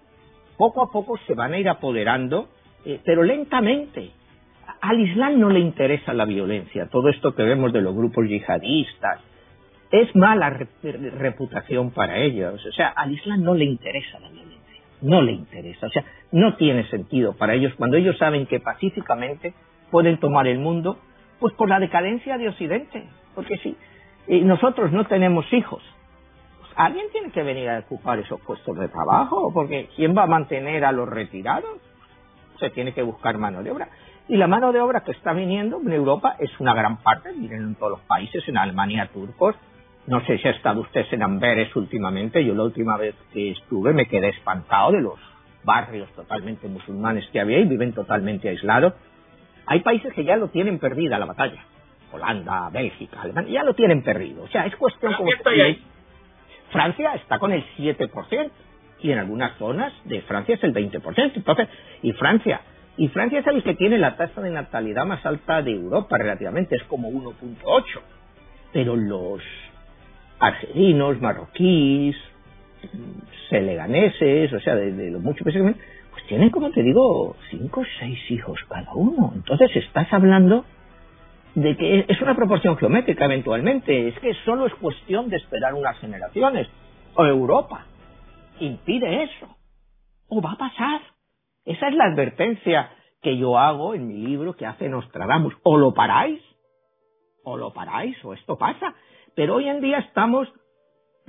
[0.57, 2.49] poco a poco se van a ir apoderando,
[2.85, 4.11] eh, pero lentamente.
[4.81, 9.21] Al Islam no le interesa la violencia, todo esto que vemos de los grupos yihadistas.
[9.91, 10.51] Es mala
[10.81, 12.64] reputación para ellos.
[12.64, 14.83] O sea, al Islam no le interesa la violencia.
[15.03, 15.87] No le interesa.
[15.87, 19.53] O sea, no tiene sentido para ellos cuando ellos saben que pacíficamente
[19.91, 20.99] pueden tomar el mundo,
[21.41, 23.05] pues por la decadencia de Occidente.
[23.35, 23.77] Porque sí,
[24.31, 25.83] y nosotros no tenemos hijos.
[26.61, 30.26] Pues, alguien tiene que venir a ocupar esos puestos de trabajo, porque ¿quién va a
[30.26, 31.81] mantener a los retirados?
[32.61, 33.89] Se tiene que buscar mano de obra.
[34.28, 37.62] Y la mano de obra que está viniendo en Europa es una gran parte, miren
[37.62, 39.57] en todos los países, en Alemania, turcos.
[40.07, 43.93] No sé si ha estado usted en Amberes últimamente, yo la última vez que estuve
[43.93, 45.18] me quedé espantado de los
[45.64, 48.95] barrios totalmente musulmanes que había y viven totalmente aislados.
[49.66, 51.64] Hay países que ya lo tienen perdida la batalla.
[52.13, 54.45] Holanda, Bélgica, Alemania, ya lo tienen perdido.
[54.45, 55.31] O sea, es cuestión como...
[56.71, 58.51] Francia está con el 7%
[59.01, 61.33] y en algunas zonas de Francia es el 20%.
[61.35, 61.69] Entonces,
[62.03, 62.61] y Francia,
[62.97, 66.77] y Francia es el que tiene la tasa de natalidad más alta de Europa relativamente,
[66.77, 67.83] es como 1.8.
[68.73, 69.43] Pero los
[70.39, 72.17] argelinos, marroquíes,
[73.49, 75.77] seleganeses, o sea, de, los muchos países,
[76.13, 79.33] pues tienen, como te digo, 5 o 6 hijos cada uno.
[79.35, 80.65] Entonces estás hablando
[81.55, 85.98] de que es una proporción geométrica eventualmente, es que solo es cuestión de esperar unas
[85.98, 86.68] generaciones,
[87.14, 87.86] o Europa
[88.61, 89.48] impide eso,
[90.28, 91.01] o va a pasar.
[91.64, 92.90] Esa es la advertencia
[93.22, 96.40] que yo hago en mi libro que hace Nostradamus, o lo paráis,
[97.44, 98.94] o lo paráis, o esto pasa.
[99.34, 100.48] Pero hoy en día estamos,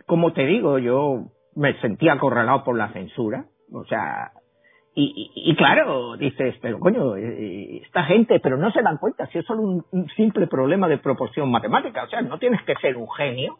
[0.06, 4.32] como te digo, yo me sentía acorralado por la censura, o sea,
[4.94, 9.46] Y, claro, dices, pero coño, eh, esta gente, pero no se dan cuenta si es
[9.46, 13.58] solo un, simple problema de proporción matemática, o sea, no tienes que ser un genio.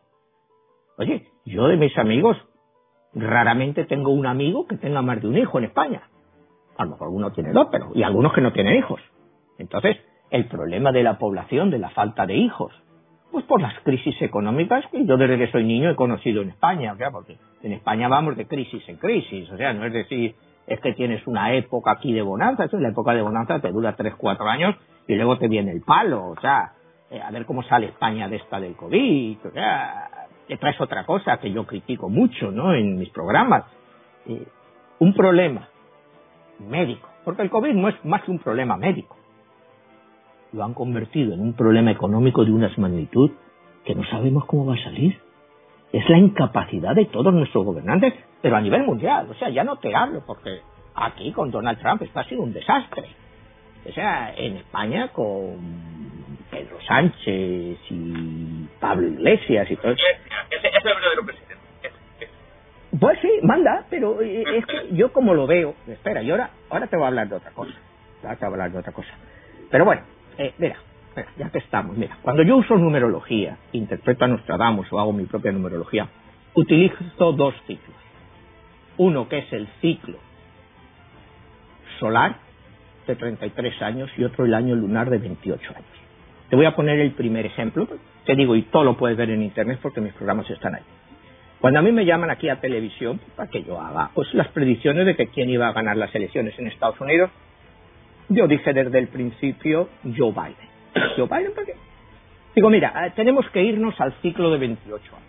[0.98, 2.36] Oye, yo de mis amigos,
[3.14, 6.02] raramente tengo un amigo que tenga más de un hijo en España.
[6.78, 9.00] A lo mejor uno tiene dos, pero, y algunos que no tienen hijos.
[9.58, 9.98] Entonces,
[10.32, 12.74] el problema de la población, de la falta de hijos,
[13.32, 16.92] pues por las crisis económicas que yo desde que soy niño he conocido en España,
[16.92, 20.36] o sea, porque en España vamos de crisis en crisis, o sea, no es decir,
[20.68, 23.96] es que tienes una época aquí de bonanza, es la época de bonanza te dura
[23.96, 24.76] 3, 4 años
[25.08, 26.74] y luego te viene el palo, o sea,
[27.10, 30.10] eh, a ver cómo sale España de esta del COVID, o sea,
[30.48, 33.66] te traes otra cosa que yo critico mucho, ¿no?, en mis programas.
[34.26, 34.46] Eh,
[35.00, 35.68] un problema
[36.60, 39.18] médico, porque el COVID no es más que un problema médico.
[40.54, 43.32] Lo han convertido en un problema económico de una magnitud
[43.86, 45.18] que no sabemos cómo va a salir.
[45.94, 49.28] Es la incapacidad de todos nuestros gobernantes pero a nivel mundial.
[49.30, 50.62] O sea, ya no te hablo porque
[50.96, 53.06] aquí con Donald Trump esto ha sido un desastre.
[53.88, 55.58] O sea, en España con
[56.50, 60.04] Pedro Sánchez y Pablo Iglesias y todo eso.
[60.50, 61.52] Ese es el verdadero presidente.
[63.00, 66.88] Pues sí, manda, pero eh, es que yo como lo veo, espera, y ahora, ahora
[66.88, 67.74] te voy a hablar de otra cosa.
[68.22, 69.10] Ahora te voy a hablar de otra cosa.
[69.72, 70.02] Pero bueno,
[70.38, 70.76] eh, mira,
[71.38, 75.52] ya que estamos, mira, cuando yo uso numerología, interpreto a Nostradamus o hago mi propia
[75.52, 76.08] numerología,
[76.54, 77.96] utilizo dos ciclos.
[78.98, 80.18] Uno que es el ciclo
[82.00, 82.36] solar
[83.08, 85.86] de 33 años y otro el año lunar de 28 años.
[86.50, 87.88] Te voy a poner el primer ejemplo,
[88.26, 90.84] te digo, y todo lo puedes ver en internet porque mis programas están ahí.
[91.60, 95.06] Cuando a mí me llaman aquí a televisión para que yo haga pues, las predicciones
[95.06, 97.30] de que quién iba a ganar las elecciones en Estados Unidos,
[98.30, 100.71] yo dije desde el principio Joe Biden.
[101.16, 101.76] ¿Joe Biden por qué?
[102.56, 105.28] Digo, mira, eh, tenemos que irnos al ciclo de 28 años.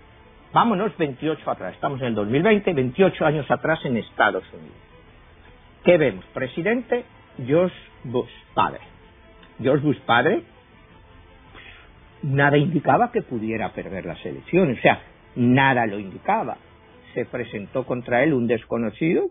[0.53, 4.77] Vámonos 28 atrás, estamos en el 2020, 28 años atrás en Estados Unidos.
[5.85, 6.25] ¿Qué vemos?
[6.27, 7.05] Presidente
[7.45, 8.81] George Bush, padre.
[9.61, 10.43] George Bush, padre,
[12.23, 15.01] nada indicaba que pudiera perder las elecciones, o sea,
[15.37, 16.57] nada lo indicaba.
[17.15, 19.31] Se presentó contra él un desconocido,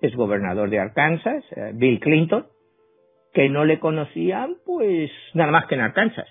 [0.00, 2.46] es gobernador de Arkansas, eh, Bill Clinton,
[3.32, 6.28] que no le conocían, pues, nada más que en Arkansas.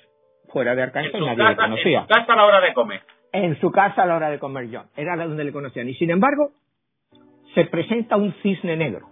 [0.51, 2.07] Fuera de Arkansas nadie le conocía.
[2.09, 4.83] En a la hora de comer en su casa a la hora de comer yo.
[4.95, 5.87] Era donde le conocían.
[5.89, 6.51] Y sin embargo,
[7.53, 9.07] se presenta un cisne negro.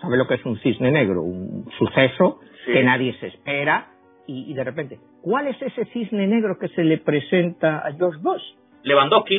[0.00, 1.22] ¿Sabe lo que es un cisne negro?
[1.22, 3.88] Un suceso que nadie se espera
[4.26, 4.98] y, de repente.
[5.22, 8.42] ¿Cuál es ese cisne negro que se le presenta a George Bush?
[8.82, 9.38] Lewandowski.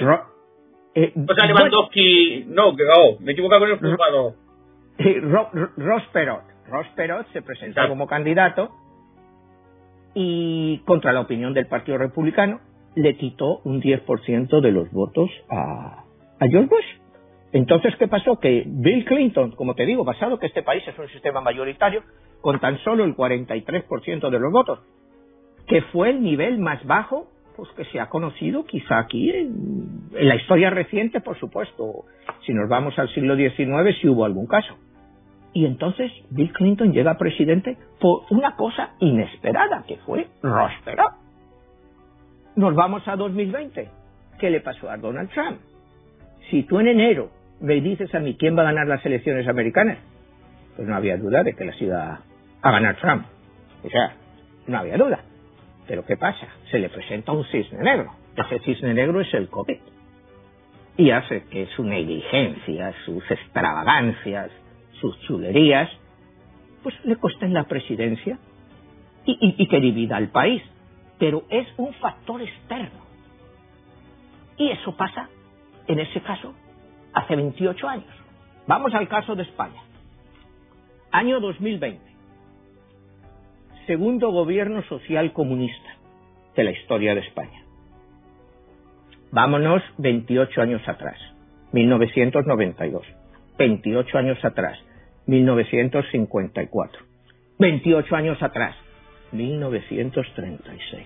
[0.96, 2.46] Eh, o sea, Lewandowski.
[2.48, 4.34] No, que oh, me equivoco con el jugador.
[4.98, 6.55] Eh, Ross Perot.
[6.70, 8.72] Ross Perot se presenta como candidato
[10.14, 12.60] y contra la opinión del Partido Republicano
[12.96, 16.04] le quitó un 10% de los votos a,
[16.40, 16.86] George Bush.
[17.52, 18.40] Entonces, ¿qué pasó?
[18.40, 22.04] Que Bill Clinton, como te digo, basado que este país es un sistema mayoritario,
[22.42, 24.80] con tan solo el 43% de los votos,
[25.68, 30.28] que fue el nivel más bajo pues que se ha conocido quizá aquí en, en,
[30.28, 32.04] la historia reciente, por supuesto.
[32.46, 34.76] Si nos vamos al siglo XIX, si hubo algún caso.
[35.56, 40.72] Y entonces Bill Clinton llega presidente por una cosa inesperada, que fue Ross
[42.56, 43.90] nos vamos a 2020.
[44.40, 45.60] ¿Qué le pasó a Donald Trump?
[46.50, 47.30] Si tú en enero
[47.60, 49.98] me dices a mí quién va a ganar las elecciones americanas,
[50.76, 52.22] pues no había duda de que las iba
[52.62, 53.26] a ganar Trump.
[53.84, 54.16] O sea,
[54.68, 55.20] no había duda.
[55.88, 56.48] Pero ¿qué pasa?
[56.72, 58.14] Se le presenta un cisne negro.
[58.36, 59.78] Ese cisne negro es el COVID.
[60.98, 64.50] Y hace que su negligencia, sus extravagancias,
[65.14, 65.90] sus chulerías,
[66.84, 68.40] pues le costen la presidencia
[69.26, 70.62] y que divida al país
[71.18, 73.06] pero es un factor externo.
[74.58, 75.30] Y eso pasa,
[75.88, 76.54] en ese caso,
[77.14, 78.14] hace 28 años.
[78.68, 79.82] Vamos al caso de España.
[81.12, 82.02] Año 2020.
[83.88, 85.96] Segundo gobierno social comunista
[86.56, 87.64] de la historia de España.
[89.32, 91.20] Vámonos 28 años atrás,
[91.72, 93.06] 1992.
[93.58, 94.78] 28 años atrás,
[95.28, 97.04] 1954.
[97.58, 98.76] 28 años atrás,
[99.32, 101.06] 1936.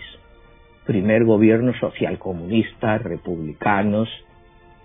[0.86, 4.10] Primer gobierno social comunista, republicanos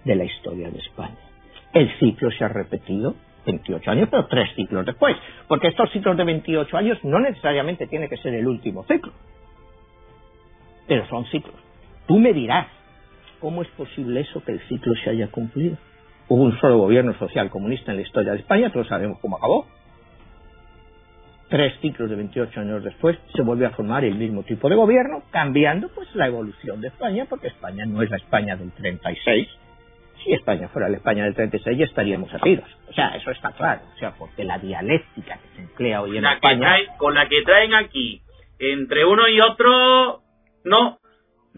[0.05, 1.16] de la historia de España.
[1.72, 3.14] El ciclo se ha repetido
[3.47, 5.16] 28 años, pero tres ciclos después,
[5.49, 9.12] porque estos ciclos de 28 años no necesariamente tiene que ser el último ciclo,
[10.87, 11.57] pero son ciclos.
[12.07, 12.66] Tú me dirás,
[13.41, 15.76] ¿cómo es posible eso que el ciclo se haya cumplido?
[16.29, 19.66] Hubo un solo gobierno social comunista en la historia de España, todos sabemos cómo acabó,
[21.49, 25.22] tres ciclos de 28 años después se vuelve a formar el mismo tipo de gobierno,
[25.31, 29.49] cambiando pues la evolución de España, porque España no es la España del 36,
[30.25, 32.68] si España fuera la España del 36 ya estaríamos tiros.
[32.89, 33.83] O sea, eso está claro.
[33.95, 36.77] O sea, porque la dialéctica que se emplea hoy en España...
[36.97, 38.22] con la que traen aquí,
[38.59, 40.22] entre uno y otro,
[40.64, 40.99] no,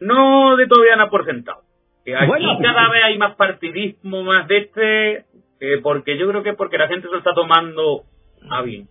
[0.01, 1.66] no de todavía nada por sentado.
[2.15, 5.15] Aquí cada vez hay más partidismo, más de este,
[5.61, 8.03] eh, porque yo creo que porque la gente se lo está tomando
[8.51, 8.89] a bien.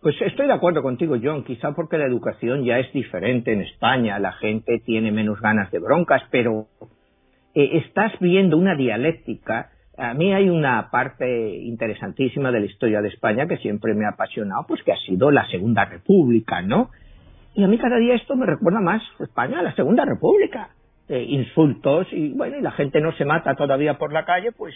[0.00, 4.20] Pues estoy de acuerdo contigo, John, quizá porque la educación ya es diferente en España,
[4.20, 6.66] la gente tiene menos ganas de broncas, pero
[7.52, 9.70] eh, estás viendo una dialéctica.
[9.96, 11.26] A mí hay una parte
[11.64, 15.32] interesantísima de la historia de España que siempre me ha apasionado, pues que ha sido
[15.32, 16.90] la Segunda República, ¿no?
[17.54, 20.68] Y a mí cada día esto me recuerda más España, la Segunda República.
[21.10, 24.74] Eh, insultos y bueno, y la gente no se mata todavía por la calle, pues,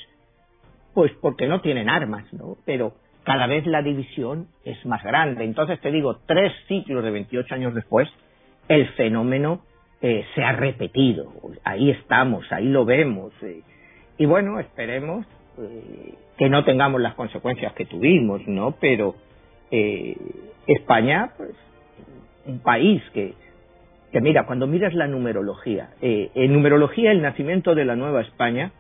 [0.95, 2.57] pues porque no tienen armas, ¿no?
[2.65, 5.45] Pero cada vez la división es más grande.
[5.45, 8.09] Entonces te digo, tres ciclos de 28 años después,
[8.69, 9.61] el fenómeno
[10.01, 11.31] eh, se ha repetido.
[11.65, 13.35] Ahí estamos, ahí lo vemos.
[13.43, 13.61] Eh.
[14.17, 15.27] y bueno, esperemos
[16.39, 18.75] que no tengamos las consecuencias que tuvimos, ¿no?
[18.81, 19.17] Pero
[20.67, 21.55] España, pues,
[22.47, 23.35] un país que,
[24.13, 28.73] que mira, cuando miras la numerología, en numerología el nacimiento de la Nueva España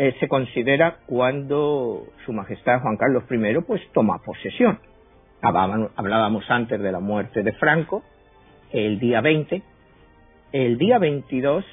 [0.00, 4.78] eh, se considera cuando Su Majestad Juan Carlos I pues toma posesión.
[5.42, 8.04] Hablábamos, antes de la muerte de Franco,
[8.70, 9.60] el día 20.
[10.52, 11.64] El día 22,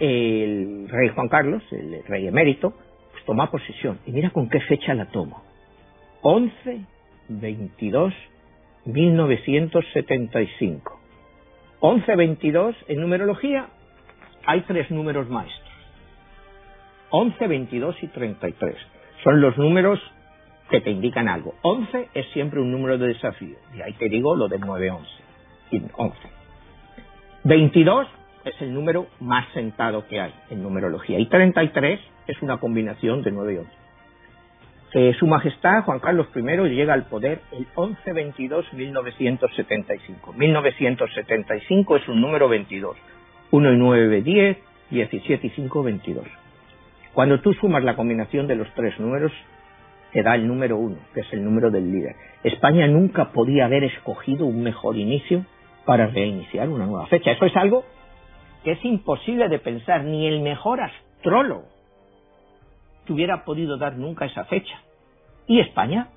[0.00, 2.74] el rey Juan Carlos, el rey emérito,
[3.12, 4.00] pues toma posesión.
[4.06, 5.36] Y mira con qué fecha la toma.
[6.22, 6.80] 11,
[7.28, 8.12] 22,
[8.86, 10.99] 1975.
[11.80, 13.68] 11, 22, en numerología
[14.46, 15.70] hay tres números maestros.
[17.10, 18.76] 11, 22 y 33.
[19.24, 19.98] Son los números
[20.70, 21.54] que te indican algo.
[21.62, 23.56] 11 es siempre un número de desafío.
[23.74, 25.10] Y ahí te digo lo de 9, 11.
[25.72, 26.18] Y 11.
[27.44, 28.06] 22
[28.44, 31.18] es el número más sentado que hay en numerología.
[31.18, 33.79] Y 33 es una combinación de 9 y 11.
[34.92, 40.34] Eh, Su Majestad Juan Carlos I llega al poder el 11-22-1975.
[40.34, 42.96] 1975 es un número 22.
[43.52, 44.58] 1 y 9, 10,
[44.90, 46.24] 17 y 5, 22.
[47.14, 49.30] Cuando tú sumas la combinación de los tres números,
[50.12, 52.16] te da el número uno, que es el número del líder.
[52.42, 55.44] España nunca podía haber escogido un mejor inicio
[55.84, 57.30] para reiniciar una nueva fecha.
[57.30, 57.84] Eso es algo
[58.64, 60.02] que es imposible de pensar.
[60.02, 61.66] Ni el mejor astrólogo
[63.12, 64.80] hubiera podido dar nunca esa fecha.
[65.46, 66.08] Y España,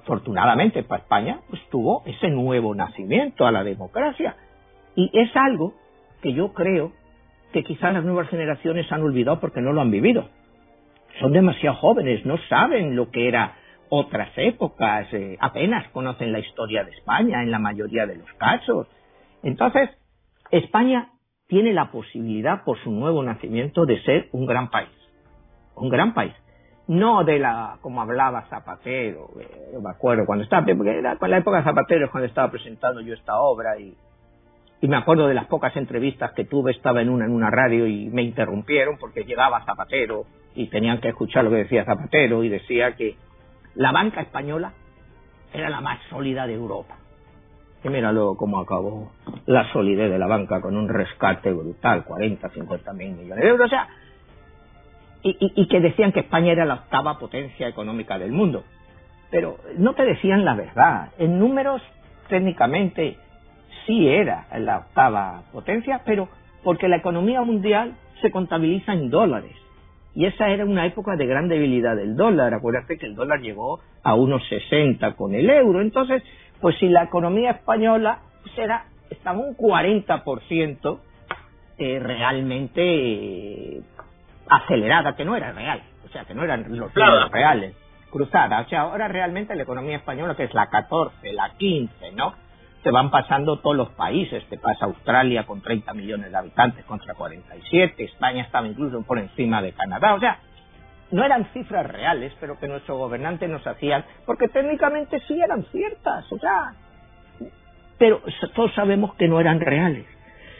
[0.00, 4.36] afortunadamente para España, pues tuvo ese nuevo nacimiento a la democracia.
[4.94, 5.74] Y es algo
[6.22, 6.92] que yo creo
[7.52, 10.28] que quizás las nuevas generaciones han olvidado porque no lo han vivido.
[11.20, 13.56] Son demasiado jóvenes, no saben lo que era
[13.90, 18.86] otras épocas, eh, apenas conocen la historia de España en la mayoría de los casos.
[19.42, 19.90] Entonces,
[20.50, 21.10] España
[21.46, 24.88] tiene la posibilidad por su nuevo nacimiento de ser un gran país.
[25.76, 26.34] Un gran país.
[26.88, 31.38] No de la, como hablaba Zapatero, eh, me acuerdo cuando estaba, porque era con la
[31.38, 33.96] época de Zapatero es cuando estaba presentando yo esta obra y
[34.82, 37.86] y me acuerdo de las pocas entrevistas que tuve, estaba en una en una radio
[37.86, 40.24] y me interrumpieron porque llegaba Zapatero
[40.56, 43.14] y tenían que escuchar lo que decía Zapatero y decía que
[43.76, 44.72] la banca española
[45.54, 46.96] era la más sólida de Europa.
[47.84, 49.12] Y míralo cómo acabó
[49.46, 53.66] la solidez de la banca con un rescate brutal, 40, 50 mil millones de euros.
[53.66, 53.88] O sea,
[55.22, 58.64] y, y que decían que España era la octava potencia económica del mundo.
[59.30, 61.10] Pero no te decían la verdad.
[61.18, 61.80] En números,
[62.28, 63.16] técnicamente,
[63.86, 66.28] sí era la octava potencia, pero
[66.62, 69.56] porque la economía mundial se contabiliza en dólares.
[70.14, 72.52] Y esa era una época de gran debilidad del dólar.
[72.54, 75.80] Acuérdate que el dólar llegó a unos 60 con el euro.
[75.80, 76.22] Entonces,
[76.60, 80.98] pues si la economía española pues era, estaba un 40%
[81.78, 83.82] eh, realmente eh,
[84.48, 85.82] acelerada, que no era real.
[86.04, 87.74] O sea, que no eran los números reales.
[88.10, 88.60] Cruzada.
[88.60, 92.34] O sea, ahora realmente la economía española, que es la 14, la 15, ¿no?
[92.82, 94.44] se van pasando todos los países.
[94.48, 98.04] Te pasa Australia con 30 millones de habitantes contra 47.
[98.04, 100.14] España estaba incluso por encima de Canadá.
[100.14, 100.38] O sea,
[101.10, 106.30] no eran cifras reales, pero que nuestros gobernantes nos hacían, porque técnicamente sí eran ciertas.
[106.32, 106.74] O sea,
[107.98, 108.20] pero
[108.54, 110.06] todos sabemos que no eran reales.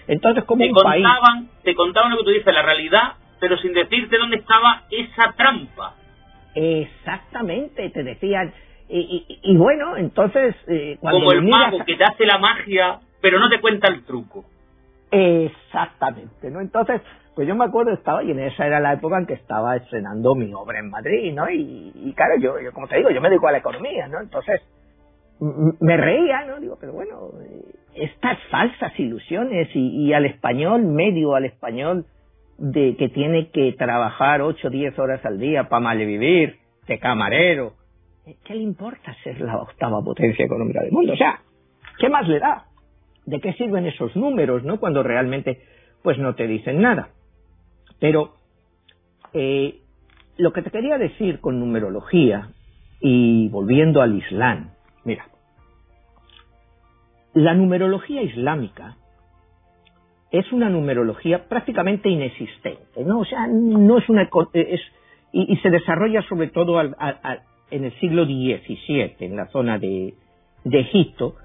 [0.07, 3.12] Entonces, como te un contaban, Te contaban lo que tú dices, la realidad,
[3.43, 5.97] pero sin decirte dónde estaba esa trampa.
[6.55, 8.55] Exactamente, te decían,
[8.88, 10.55] y, bueno, entonces...
[10.68, 14.45] Eh, Como el mago que te hace la magia, pero no te cuenta el truco.
[15.11, 16.61] Exactamente, ¿no?
[16.61, 17.03] Entonces,
[17.34, 20.36] pues yo me acuerdo, estaba, y en esa era la época en que estaba estrenando
[20.36, 21.51] mi obra en Madrid, ¿no?
[21.51, 24.20] Y, claro, yo, yo, como te digo, yo me dedico a la economía, ¿no?
[24.20, 24.62] Entonces,
[25.40, 26.61] me reía, ¿no?
[26.61, 27.30] Digo, pero bueno,
[27.97, 32.07] estas falsas ilusiones y, y al español medio, al español
[32.63, 37.73] de que tiene que trabajar 8 o 10 horas al día para malvivir, de camarero.
[38.45, 41.13] ¿Qué le importa ser la octava potencia económica del mundo?
[41.13, 41.41] O sea,
[41.99, 42.67] ¿qué más le da?
[43.27, 44.79] ¿De qué sirven esos números, no?
[44.79, 45.61] Cuando realmente,
[46.05, 47.09] pues no te dicen nada.
[47.99, 48.35] Pero
[49.33, 49.81] eh,
[50.37, 52.51] lo que te quería decir con numerología
[53.01, 54.71] y volviendo al Islam,
[55.05, 55.27] mira,
[57.35, 58.99] la numerología islámica
[60.33, 63.20] es una numerología prácticamente inexistente, ¿no?
[63.20, 64.80] O sea, no es una es,
[65.30, 70.14] y, se desarrolla sobre todo en el siglo XVII en la zona de,
[70.64, 71.37] de Egipto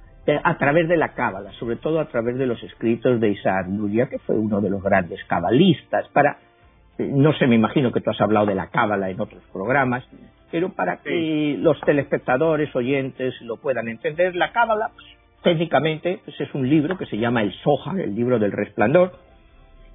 [0.44, 4.08] a través de la cábala, sobre todo a través de los escritos de Isaac Luria,
[4.10, 6.08] que fue uno de los grandes cabalistas.
[6.10, 6.38] Para,
[6.98, 10.04] no sé, me imagino que tú has hablado de la cábala en otros programas,
[10.52, 15.06] pero para que los telespectadores, oyentes lo puedan entender, la cábala, pues,
[15.48, 19.14] técnicamente, pues, es un libro que se llama el Soja, el libro del resplandor,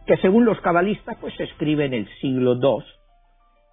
[0.06, 2.82] que según los cabalistas, pues se escribe en el siglo II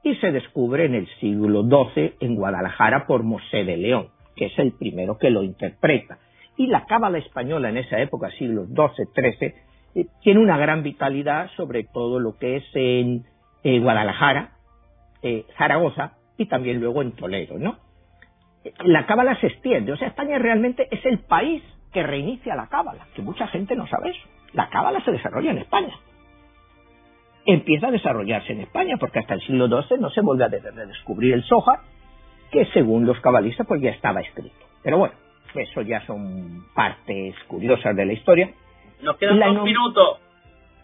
[0.04, 4.60] y se descubre en el siglo XII en Guadalajara por Mosé de León, que es
[4.60, 6.20] el primero que lo interpreta
[6.58, 9.54] y la cábala española en esa época, siglos XII, XIII,
[9.96, 13.24] eh, tiene una gran vitalidad sobre todo lo que es en
[13.64, 14.52] Guadalajara,
[15.22, 17.78] eh, Zaragoza y también luego en Toledo, ¿no?
[18.84, 23.08] La cábala se extiende, o sea, España realmente es el país que reinicia la cábala,
[23.16, 24.28] que mucha gente no sabe eso.
[24.54, 25.96] La cábala se desarrolla en España.
[27.46, 31.34] Empieza a desarrollarse en España, porque hasta el siglo XII no se vuelve a descubrir
[31.34, 31.84] el soja,
[32.52, 34.66] que según los cabalistas pues ya estaba escrito.
[34.84, 35.16] Pero bueno,
[35.56, 38.52] eso ya son partes curiosas de la historia.
[39.02, 40.20] Nos quedan dos minutos.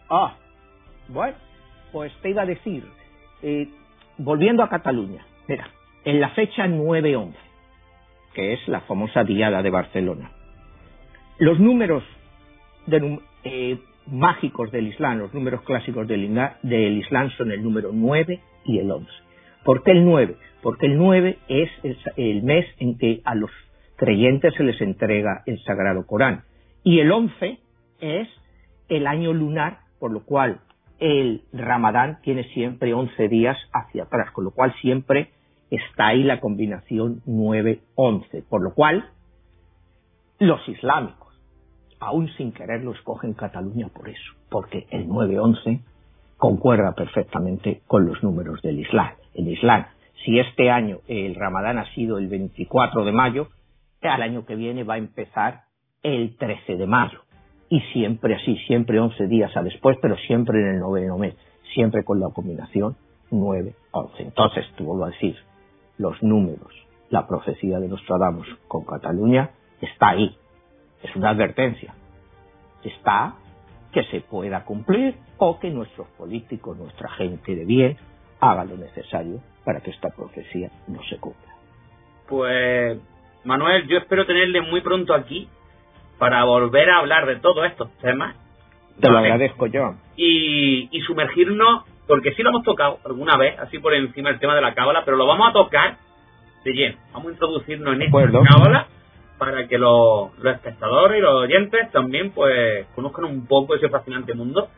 [0.08, 0.34] Ah,
[1.08, 1.36] bueno,
[1.92, 2.84] pues te iba a decir,
[3.42, 3.68] eh,
[4.18, 5.68] volviendo a Cataluña, mira,
[6.04, 7.34] en la fecha 9-11,
[8.36, 10.30] que es la famosa diada de Barcelona,
[11.38, 12.04] los números
[13.44, 18.78] eh, mágicos del Islam, los números clásicos del, del Islam son el número 9 y
[18.78, 19.10] el 11.
[19.64, 20.36] ¿Por qué el 9?
[20.62, 21.70] Porque el 9 es
[22.16, 23.50] el mes en que a los
[23.96, 26.44] creyentes se les entrega el Sagrado Corán.
[26.84, 27.58] Y el 11
[28.00, 28.28] es
[28.90, 30.60] el año lunar, por lo cual
[30.98, 35.30] el Ramadán tiene siempre 11 días hacia atrás, con lo cual siempre
[35.70, 39.10] está ahí la combinación 9-11, por lo cual
[40.38, 41.34] los islámicos,
[41.98, 45.80] aún sin quererlo, escogen Cataluña por eso, porque el 9-11
[46.36, 49.12] concuerda perfectamente con los números del Islam.
[49.34, 49.86] El Islam,
[50.24, 53.48] si este año el Ramadán ha sido el 24 de mayo,
[54.02, 55.62] al año que viene va a empezar
[56.02, 57.20] el 13 de mayo.
[57.68, 61.34] Y siempre así, siempre 11 días a después, pero siempre en el noveno mes,
[61.74, 62.96] siempre con la combinación
[63.30, 63.74] 9-11.
[64.18, 65.36] Entonces, tú vuelvo a decir,
[65.98, 66.72] los números,
[67.10, 70.36] la profecía de Nostradamus con Cataluña está ahí.
[71.02, 71.94] Es una advertencia.
[72.82, 73.34] Está
[73.92, 77.96] que se pueda cumplir o que nuestros políticos, nuestra gente de bien,
[78.40, 81.54] haga lo necesario para que esta profecía no se cumpla.
[82.28, 82.98] Pues
[83.44, 85.48] Manuel, yo espero tenerle muy pronto aquí
[86.18, 88.34] para volver a hablar de todos estos temas.
[89.00, 89.94] Te lo agradezco yo.
[90.16, 94.60] Y, sumergirnos, porque sí lo hemos tocado alguna vez, así por encima del tema de
[94.60, 95.96] la cábala, pero lo vamos a tocar
[96.64, 96.96] de lleno.
[97.12, 98.86] Vamos a introducirnos en esta cábala
[99.38, 104.68] para que los, espectadores y los oyentes también pues conozcan un poco ese fascinante mundo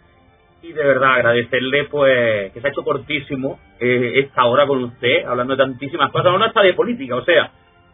[0.62, 5.24] y de verdad agradecerle pues que se ha hecho cortísimo eh, esta hora con usted
[5.24, 7.52] hablando de tantísimas cosas no está de política o sea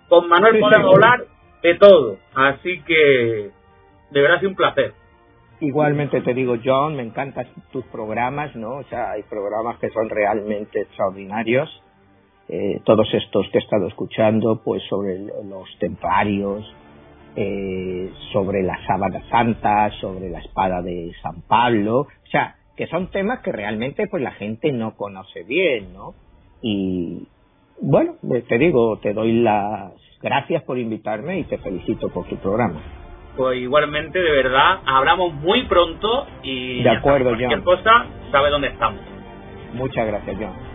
[0.08, 1.24] con Manuel podemos hablar
[1.64, 2.18] de todo.
[2.34, 3.50] Así que
[4.10, 4.92] de verdad es un placer.
[5.64, 8.76] Igualmente te digo, John, me encantan tus programas, ¿no?
[8.76, 11.70] O sea, hay programas que son realmente extraordinarios.
[12.50, 16.70] Eh, todos estos que he estado escuchando, pues sobre los templarios,
[17.34, 23.10] eh, sobre la sábana santa, sobre la espada de San Pablo, o sea, que son
[23.10, 26.14] temas que realmente pues la gente no conoce bien, ¿no?
[26.60, 27.26] Y,
[27.80, 32.36] bueno, pues te digo, te doy las gracias por invitarme y te felicito por tu
[32.36, 33.03] programa.
[33.36, 39.00] Pues igualmente, de verdad, hablamos muy pronto y de acuerdo, cualquier cosa sabe dónde estamos.
[39.72, 40.73] Muchas gracias, John.